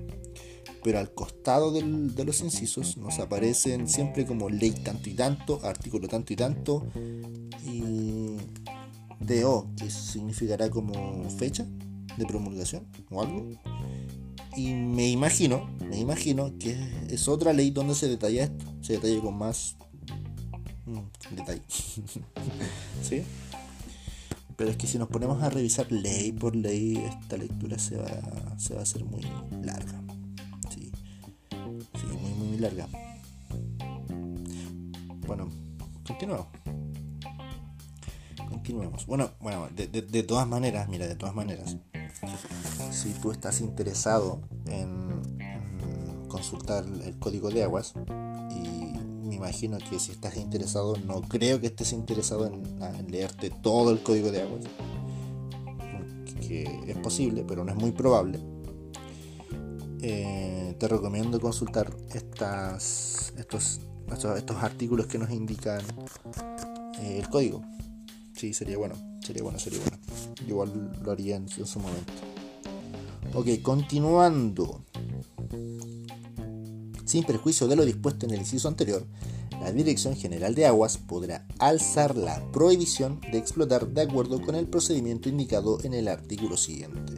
[0.84, 6.06] Pero al costado de los incisos nos aparecen siempre como ley tanto y tanto, artículo
[6.08, 6.86] tanto y tanto,
[7.64, 8.36] y
[9.20, 11.66] DO, que significará como fecha
[12.16, 13.48] de promulgación o algo.
[14.56, 16.76] Y me imagino, me imagino que
[17.10, 19.76] es otra ley donde se detalla esto, se detalla con más
[20.86, 21.62] mm, detalle.
[23.02, 23.22] ¿Sí?
[24.62, 28.06] Pero es que si nos ponemos a revisar ley por ley, esta lectura se va,
[28.58, 29.20] se va a hacer muy
[29.60, 30.00] larga.
[30.72, 30.92] Sí,
[31.94, 32.86] sí muy, muy, larga.
[35.26, 35.48] Bueno,
[36.06, 36.46] continuemos.
[38.48, 39.04] Continuemos.
[39.06, 41.78] Bueno, bueno de, todas maneras, mira, de todas maneras,
[42.92, 47.94] si tú estás interesado en, consultar el código de aguas
[49.42, 54.30] imagino que si estás interesado, no creo que estés interesado en, leerte todo el código
[54.30, 54.64] de aguas.
[56.40, 58.38] Que es posible, pero no es muy probable.
[60.00, 63.80] Eh, te recomiendo consultar estas, estos,
[64.12, 65.80] estos, artículos que nos indican
[67.00, 67.62] eh, el código.
[68.34, 69.98] Sí, sería bueno, sería bueno, sería bueno.
[70.46, 72.12] igual lo haría en su momento.
[73.34, 74.84] Ok, continuando.
[77.12, 79.04] Sin perjuicio de lo dispuesto en el inciso anterior,
[79.60, 84.66] la Dirección General de Aguas podrá alzar la prohibición de explotar de acuerdo con el
[84.66, 87.12] procedimiento indicado en el artículo siguiente.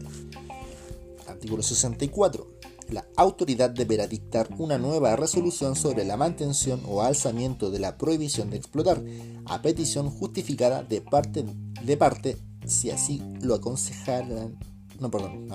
[1.28, 2.45] Artículo 64.
[2.88, 8.51] la autoridad deberá dictar una nueva resolución sobre la mantención o alzamiento de la prohibición
[8.51, 9.01] de explotar,
[9.45, 11.45] a petición justificada de parte,
[11.84, 12.36] de parte
[12.66, 14.59] si así lo aconsejaran.
[14.99, 15.49] No, perdón.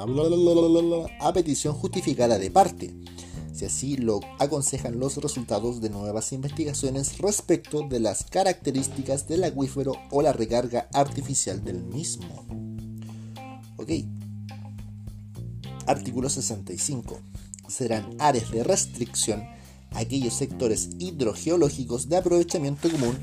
[1.19, 2.93] A petición justificada de parte,
[3.59, 9.91] si así lo aconsejan los resultados de nuevas investigaciones respecto de las características del acuífero
[10.11, 12.45] o la recarga artificial del mismo.
[13.75, 13.91] Ok.
[15.87, 17.19] Artículo 65.
[17.67, 19.43] Serán áreas de restricción
[19.91, 23.17] aquellos sectores hidrogeológicos de aprovechamiento común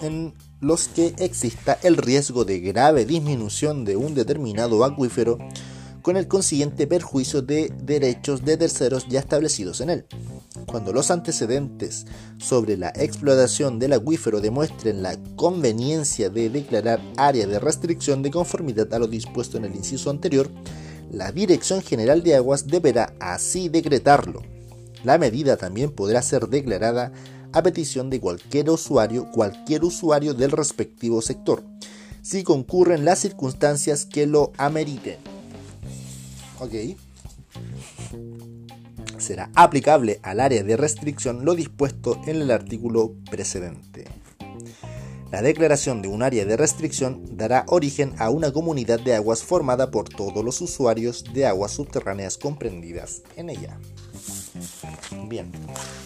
[0.00, 5.38] en los que exista el riesgo de grave disminución de un determinado acuífero
[6.08, 10.06] con el consiguiente perjuicio de derechos de terceros ya establecidos en él.
[10.64, 12.06] Cuando los antecedentes
[12.38, 18.94] sobre la explotación del acuífero demuestren la conveniencia de declarar área de restricción de conformidad
[18.94, 20.48] a lo dispuesto en el inciso anterior,
[21.12, 24.40] la Dirección General de Aguas deberá así decretarlo.
[25.04, 27.12] La medida también podrá ser declarada
[27.52, 31.62] a petición de cualquier usuario, cualquier usuario del respectivo sector,
[32.22, 35.37] si concurren las circunstancias que lo ameriten.
[36.60, 36.74] Ok.
[39.18, 44.06] Será aplicable al área de restricción lo dispuesto en el artículo precedente.
[45.30, 49.90] La declaración de un área de restricción dará origen a una comunidad de aguas formada
[49.90, 53.78] por todos los usuarios de aguas subterráneas comprendidas en ella.
[55.28, 55.50] Bien,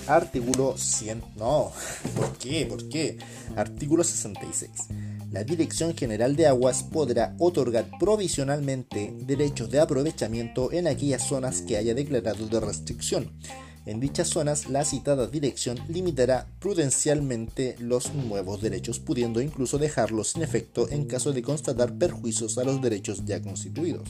[0.07, 1.23] artículo 100.
[1.37, 1.73] No,
[2.17, 2.67] ¿por qué?
[2.67, 3.19] ¿Por qué?
[3.57, 4.71] Artículo 66.
[5.31, 11.77] La Dirección General de Aguas podrá otorgar provisionalmente derechos de aprovechamiento en aquellas zonas que
[11.77, 13.31] haya declarado de restricción
[13.85, 20.43] en dichas zonas, la citada dirección limitará prudencialmente los nuevos derechos, pudiendo incluso dejarlos sin
[20.43, 24.09] efecto en caso de constatar perjuicios a los derechos ya constituidos.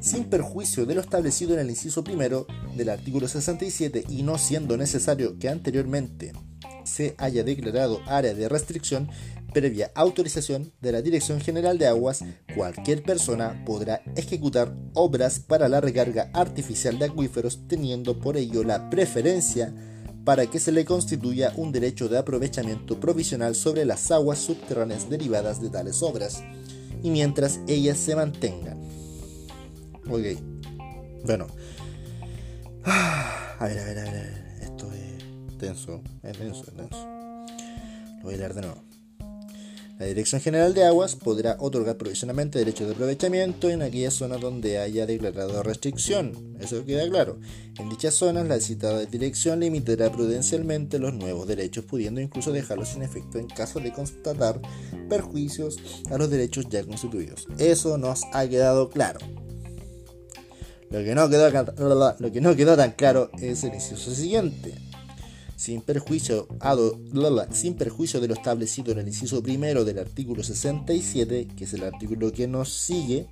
[0.00, 2.46] Sin perjuicio de lo establecido en el inciso primero
[2.76, 6.32] del artículo 67 y no siendo necesario que anteriormente
[6.84, 9.10] se haya declarado área de restricción,
[9.52, 12.24] previa autorización de la Dirección General de Aguas,
[12.54, 18.90] cualquier persona podrá ejecutar obras para la recarga artificial de acuíferos teniendo por ello la
[18.90, 19.74] preferencia
[20.24, 25.60] para que se le constituya un derecho de aprovechamiento provisional sobre las aguas subterráneas derivadas
[25.60, 26.42] de tales obras
[27.02, 28.77] y mientras ellas se mantengan.
[30.10, 30.24] Ok,
[31.24, 31.46] bueno.
[32.84, 37.06] A ver, a ver, a ver, esto es tenso, es denso, es denso.
[38.18, 38.88] Lo voy a leer de nuevo.
[39.98, 44.78] La Dirección General de Aguas podrá otorgar provisionalmente derechos de aprovechamiento en aquellas zonas donde
[44.78, 46.56] haya declarado restricción.
[46.60, 47.40] Eso queda claro.
[47.80, 53.02] En dichas zonas, la citada dirección limitará prudencialmente los nuevos derechos, pudiendo incluso dejarlos sin
[53.02, 54.60] efecto en caso de constatar
[55.08, 55.78] perjuicios
[56.10, 57.48] a los derechos ya constituidos.
[57.58, 59.18] Eso nos ha quedado claro.
[60.90, 61.28] Lo que no
[62.56, 64.74] quedó, tan claro es el inciso siguiente.
[65.54, 66.46] Sin perjuicio,
[67.76, 72.32] perjuicio de lo establecido en el inciso primero del artículo 67, que es el artículo
[72.32, 73.26] que nos sigue,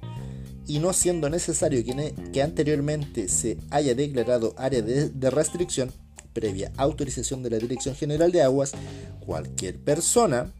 [0.66, 5.92] y no siendo necesario que, que anteriormente se haya declarado área de, de restricción,
[6.32, 8.72] previa autorización de la Dirección General de Aguas,
[9.20, 10.52] cualquier persona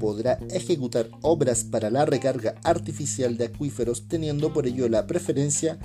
[0.00, 5.78] podrá ejecutar obras para la recarga artificial de acuíferos teniendo por ello la preferencia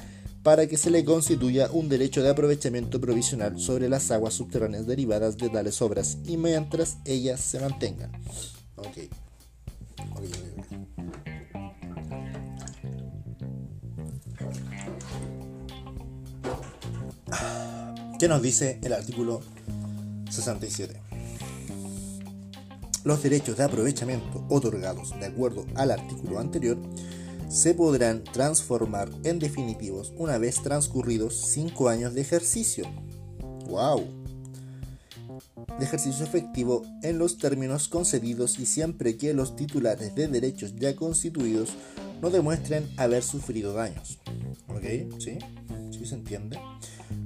[0.43, 5.37] para que se le constituya un derecho de aprovechamiento provisional sobre las aguas subterráneas derivadas
[5.37, 8.11] de tales obras y mientras ellas se mantengan.
[18.19, 19.41] ¿Qué nos dice el artículo
[20.29, 20.99] 67?
[23.03, 26.77] Los derechos de aprovechamiento otorgados de acuerdo al artículo anterior
[27.51, 32.85] se podrán transformar en definitivos una vez transcurridos 5 años de ejercicio.
[33.67, 34.05] ¡Wow!
[35.77, 40.95] De ejercicio efectivo en los términos concedidos y siempre que los titulares de derechos ya
[40.95, 41.73] constituidos
[42.21, 44.19] no demuestren haber sufrido daños.
[44.69, 45.19] ¿Ok?
[45.19, 45.37] ¿Sí?
[45.91, 46.57] ¿Sí se entiende?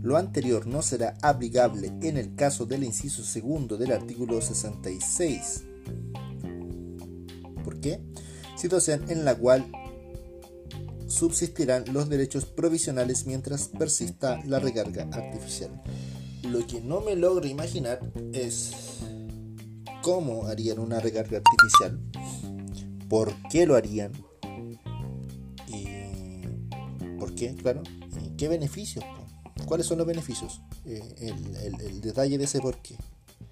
[0.01, 5.63] Lo anterior no será aplicable en el caso del inciso segundo del artículo 66.
[7.63, 8.01] ¿Por qué?
[8.57, 9.69] Situación en la cual
[11.07, 15.81] subsistirán los derechos provisionales mientras persista la recarga artificial.
[16.43, 17.99] Lo que no me logro imaginar
[18.33, 18.71] es
[20.01, 21.99] cómo harían una recarga artificial,
[23.09, 24.11] por qué lo harían
[25.67, 25.87] y
[27.17, 27.81] por qué, claro,
[28.37, 29.03] qué beneficios,
[29.65, 32.95] cuáles son los beneficios, eh, el, detalle de ese por qué.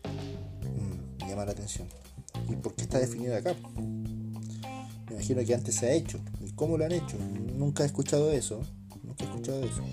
[0.04, 1.88] Mm, llama la atención.
[2.50, 3.56] ¿Y por qué está definido acá?
[5.08, 6.20] Me imagino que antes se ha hecho.
[6.42, 7.18] ¿Y cómo lo han hecho?
[7.56, 8.62] Nunca he escuchado eso.
[9.04, 9.84] Nunca he escuchado eso.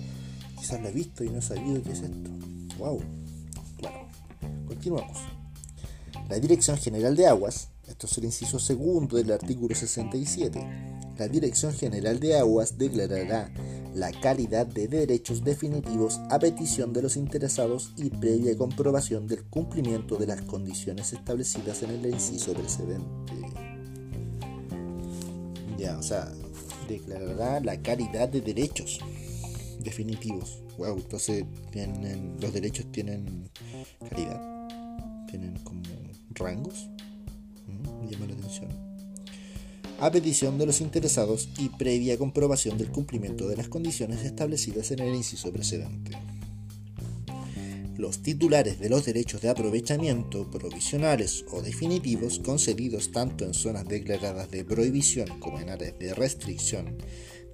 [0.57, 2.29] quizás lo he visto y no he sabido qué es esto.
[2.77, 3.01] Wow.
[3.81, 3.97] Bueno,
[4.67, 5.17] continuamos.
[6.29, 10.59] La Dirección General de Aguas, esto es el inciso segundo del artículo 67.
[11.17, 13.51] La Dirección General de Aguas declarará
[13.93, 20.15] la calidad de derechos definitivos a petición de los interesados y previa comprobación del cumplimiento
[20.15, 23.40] de las condiciones establecidas en el inciso precedente.
[25.89, 26.31] O sea,
[26.87, 28.99] declarará la calidad de derechos
[29.79, 30.61] definitivos.
[30.77, 33.49] Wow, entonces tienen, los derechos tienen
[34.09, 34.41] calidad,
[35.27, 35.81] tienen como
[36.31, 36.89] rangos.
[37.67, 38.91] Mm, me llama la atención
[40.01, 44.99] a petición de los interesados y previa comprobación del cumplimiento de las condiciones establecidas en
[44.99, 46.17] el inciso precedente.
[47.97, 54.49] Los titulares de los derechos de aprovechamiento provisionales o definitivos concedidos tanto en zonas declaradas
[54.49, 56.97] de prohibición como en áreas de restricción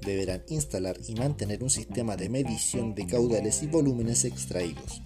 [0.01, 5.01] deberán instalar y mantener un sistema de medición de caudales y volúmenes extraídos,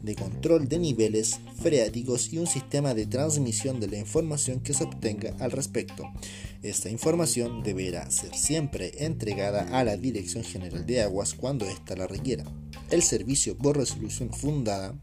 [0.00, 4.84] de control de niveles freáticos y un sistema de transmisión de la información que se
[4.84, 6.04] obtenga al respecto,
[6.62, 12.06] esta información deberá ser siempre entregada a la Dirección General de Aguas cuando ésta la
[12.06, 12.44] requiera.
[12.90, 14.94] El servicio por resolución fundada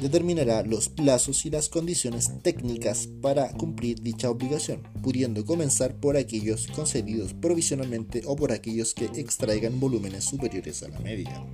[0.00, 6.66] determinará los plazos y las condiciones técnicas para cumplir dicha obligación, pudiendo comenzar por aquellos
[6.68, 11.46] concedidos provisionalmente o por aquellos que extraigan volúmenes superiores a la media.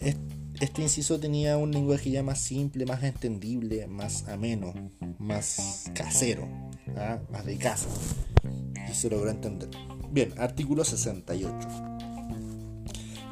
[0.00, 4.72] Este inciso tenía un lenguaje ya más simple, más entendible, más ameno,
[5.18, 6.48] más casero,
[6.96, 7.18] ¿ah?
[7.30, 7.88] más de casa.
[8.90, 9.68] Y se logró entender.
[10.10, 11.96] Bien, artículo 68.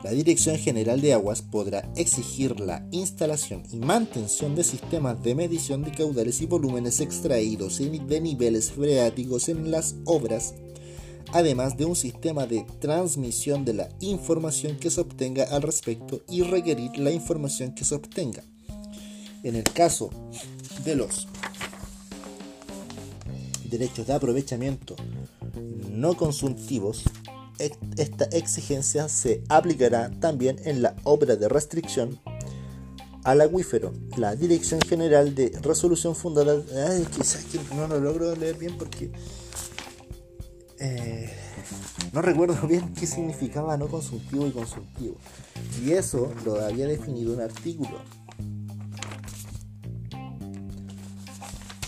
[0.04, 5.82] La Dirección General de Aguas podrá exigir la instalación y mantención de sistemas de medición
[5.82, 10.54] de caudales y volúmenes extraídos de niveles freáticos en las obras
[11.32, 16.42] además de un sistema de transmisión de la información que se obtenga al respecto y
[16.42, 18.42] requerir la información que se obtenga.
[19.42, 20.10] En el caso
[20.84, 21.28] de los
[23.64, 24.96] derechos de aprovechamiento
[25.90, 27.04] no consultivos,
[27.58, 32.18] esta exigencia se aplicará también en la obra de restricción
[33.22, 33.92] al acuífero.
[34.16, 36.62] La Dirección General de Resolución Fundada...
[37.16, 39.10] Quizás no lo logro leer bien porque
[40.84, 41.30] eh,
[42.12, 45.16] no recuerdo bien qué significaba no consultivo y consultivo.
[45.82, 48.02] Y eso lo había definido un artículo.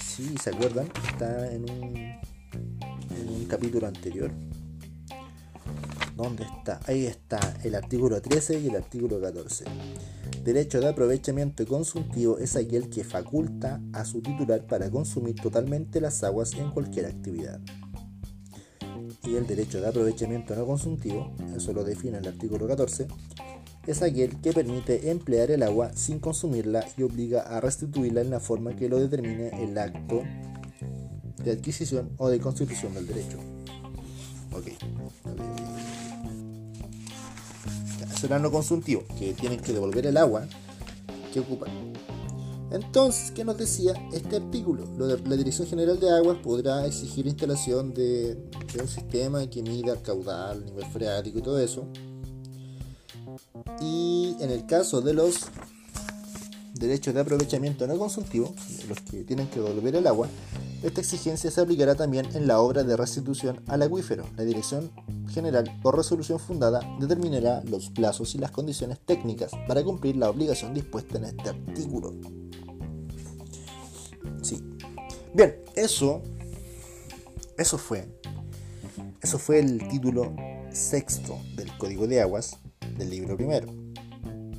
[0.03, 0.88] Si ¿se acuerdan?
[1.11, 4.30] Está en un, en un capítulo anterior.
[6.16, 6.80] ¿Dónde está?
[6.86, 9.66] Ahí está el artículo 13 y el artículo 14.
[10.42, 16.24] Derecho de aprovechamiento consultivo es aquel que faculta a su titular para consumir totalmente las
[16.24, 17.61] aguas en cualquier actividad
[19.27, 23.09] y el derecho de aprovechamiento no consultivo, eso lo define el artículo 14,
[23.87, 28.41] es aquel que permite emplear el agua sin consumirla y obliga a restituirla en la
[28.41, 30.22] forma que lo determine el acto
[31.43, 33.39] de adquisición o de constitución del derecho.
[34.53, 34.68] Ok.
[38.12, 40.47] Eso era no consultivo, que tienen que devolver el agua
[41.33, 41.70] que ocupan.
[42.77, 44.85] Entonces, ¿qué nos decía este artículo?
[44.99, 48.37] La Dirección General de Aguas podrá exigir instalación de,
[48.79, 51.87] un sistema que mida el caudal, nivel freático y todo eso.
[53.81, 55.47] Y en el caso de los
[56.74, 58.55] derechos de aprovechamiento no consultivo,
[58.89, 60.29] los que tienen que devolver el agua,
[60.83, 64.24] esta exigencia se aplicará también en la obra de restitución al acuífero.
[64.37, 64.91] La Dirección
[65.31, 70.74] General, por resolución fundada, determinará los plazos y las condiciones técnicas para cumplir la obligación
[70.74, 72.12] dispuesta en este artículo.
[74.47, 74.62] Sí.
[75.34, 76.22] Bien, eso.
[77.59, 78.07] Eso fue.
[79.20, 80.36] Eso fue el título
[80.70, 82.61] sexto del Código de Aguas
[82.97, 83.66] del libro primero.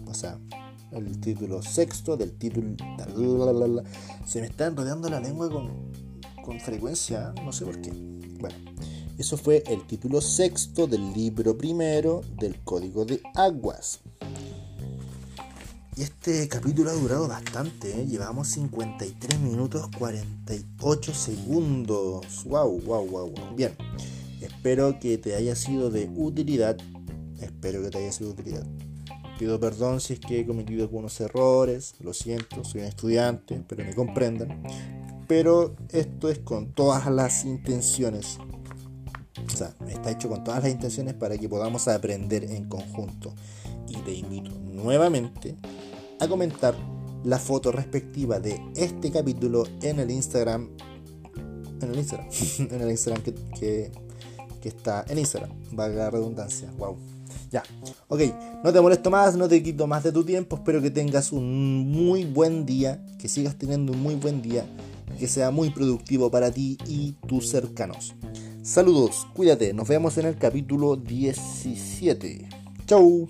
[0.08, 0.38] O sea,
[0.92, 2.76] el título sexto del título.
[4.26, 5.90] Se me está enrodeando la lengua con,
[6.44, 7.92] con frecuencia, no sé por qué.
[8.42, 8.58] Bueno,
[9.18, 14.02] eso fue el título sexto del libro primero del Código de Aguas.
[15.98, 18.06] Y este capítulo ha durado bastante, ¿eh?
[18.06, 22.44] llevamos 53 minutos 48 segundos.
[22.46, 23.56] Wow, wow, wow, wow.
[23.56, 23.74] Bien,
[24.40, 26.78] espero que te haya sido de utilidad.
[27.42, 28.68] Espero que te haya sido de utilidad.
[29.40, 33.84] Pido perdón si es que he cometido algunos errores, lo siento, soy un estudiante, espero
[33.84, 34.62] me comprendan.
[35.28, 38.38] Pero esto es con todas las intenciones.
[39.48, 43.34] O sea, está hecho con todas las intenciones para que podamos aprender en conjunto.
[43.88, 45.56] Y te invito nuevamente
[46.20, 46.76] a comentar
[47.24, 50.70] la foto respectiva de este capítulo en el Instagram.
[51.82, 52.28] En el Instagram.
[52.72, 53.92] en el Instagram que, que,
[54.68, 55.50] está en Instagram.
[55.72, 56.70] Valga la redundancia.
[56.78, 56.98] Wow.
[57.50, 57.64] Ya,
[58.10, 58.22] ok,
[58.62, 61.90] no te molesto más, no te quito más de tu tiempo, espero que tengas un
[61.90, 64.66] muy buen día, que sigas teniendo un muy buen día,
[65.18, 68.16] que sea muy productivo para ti y tus cercanos.
[68.64, 72.50] Saludos, cuídate, nos vemos en el capítulo 17.
[72.86, 73.30] Chau.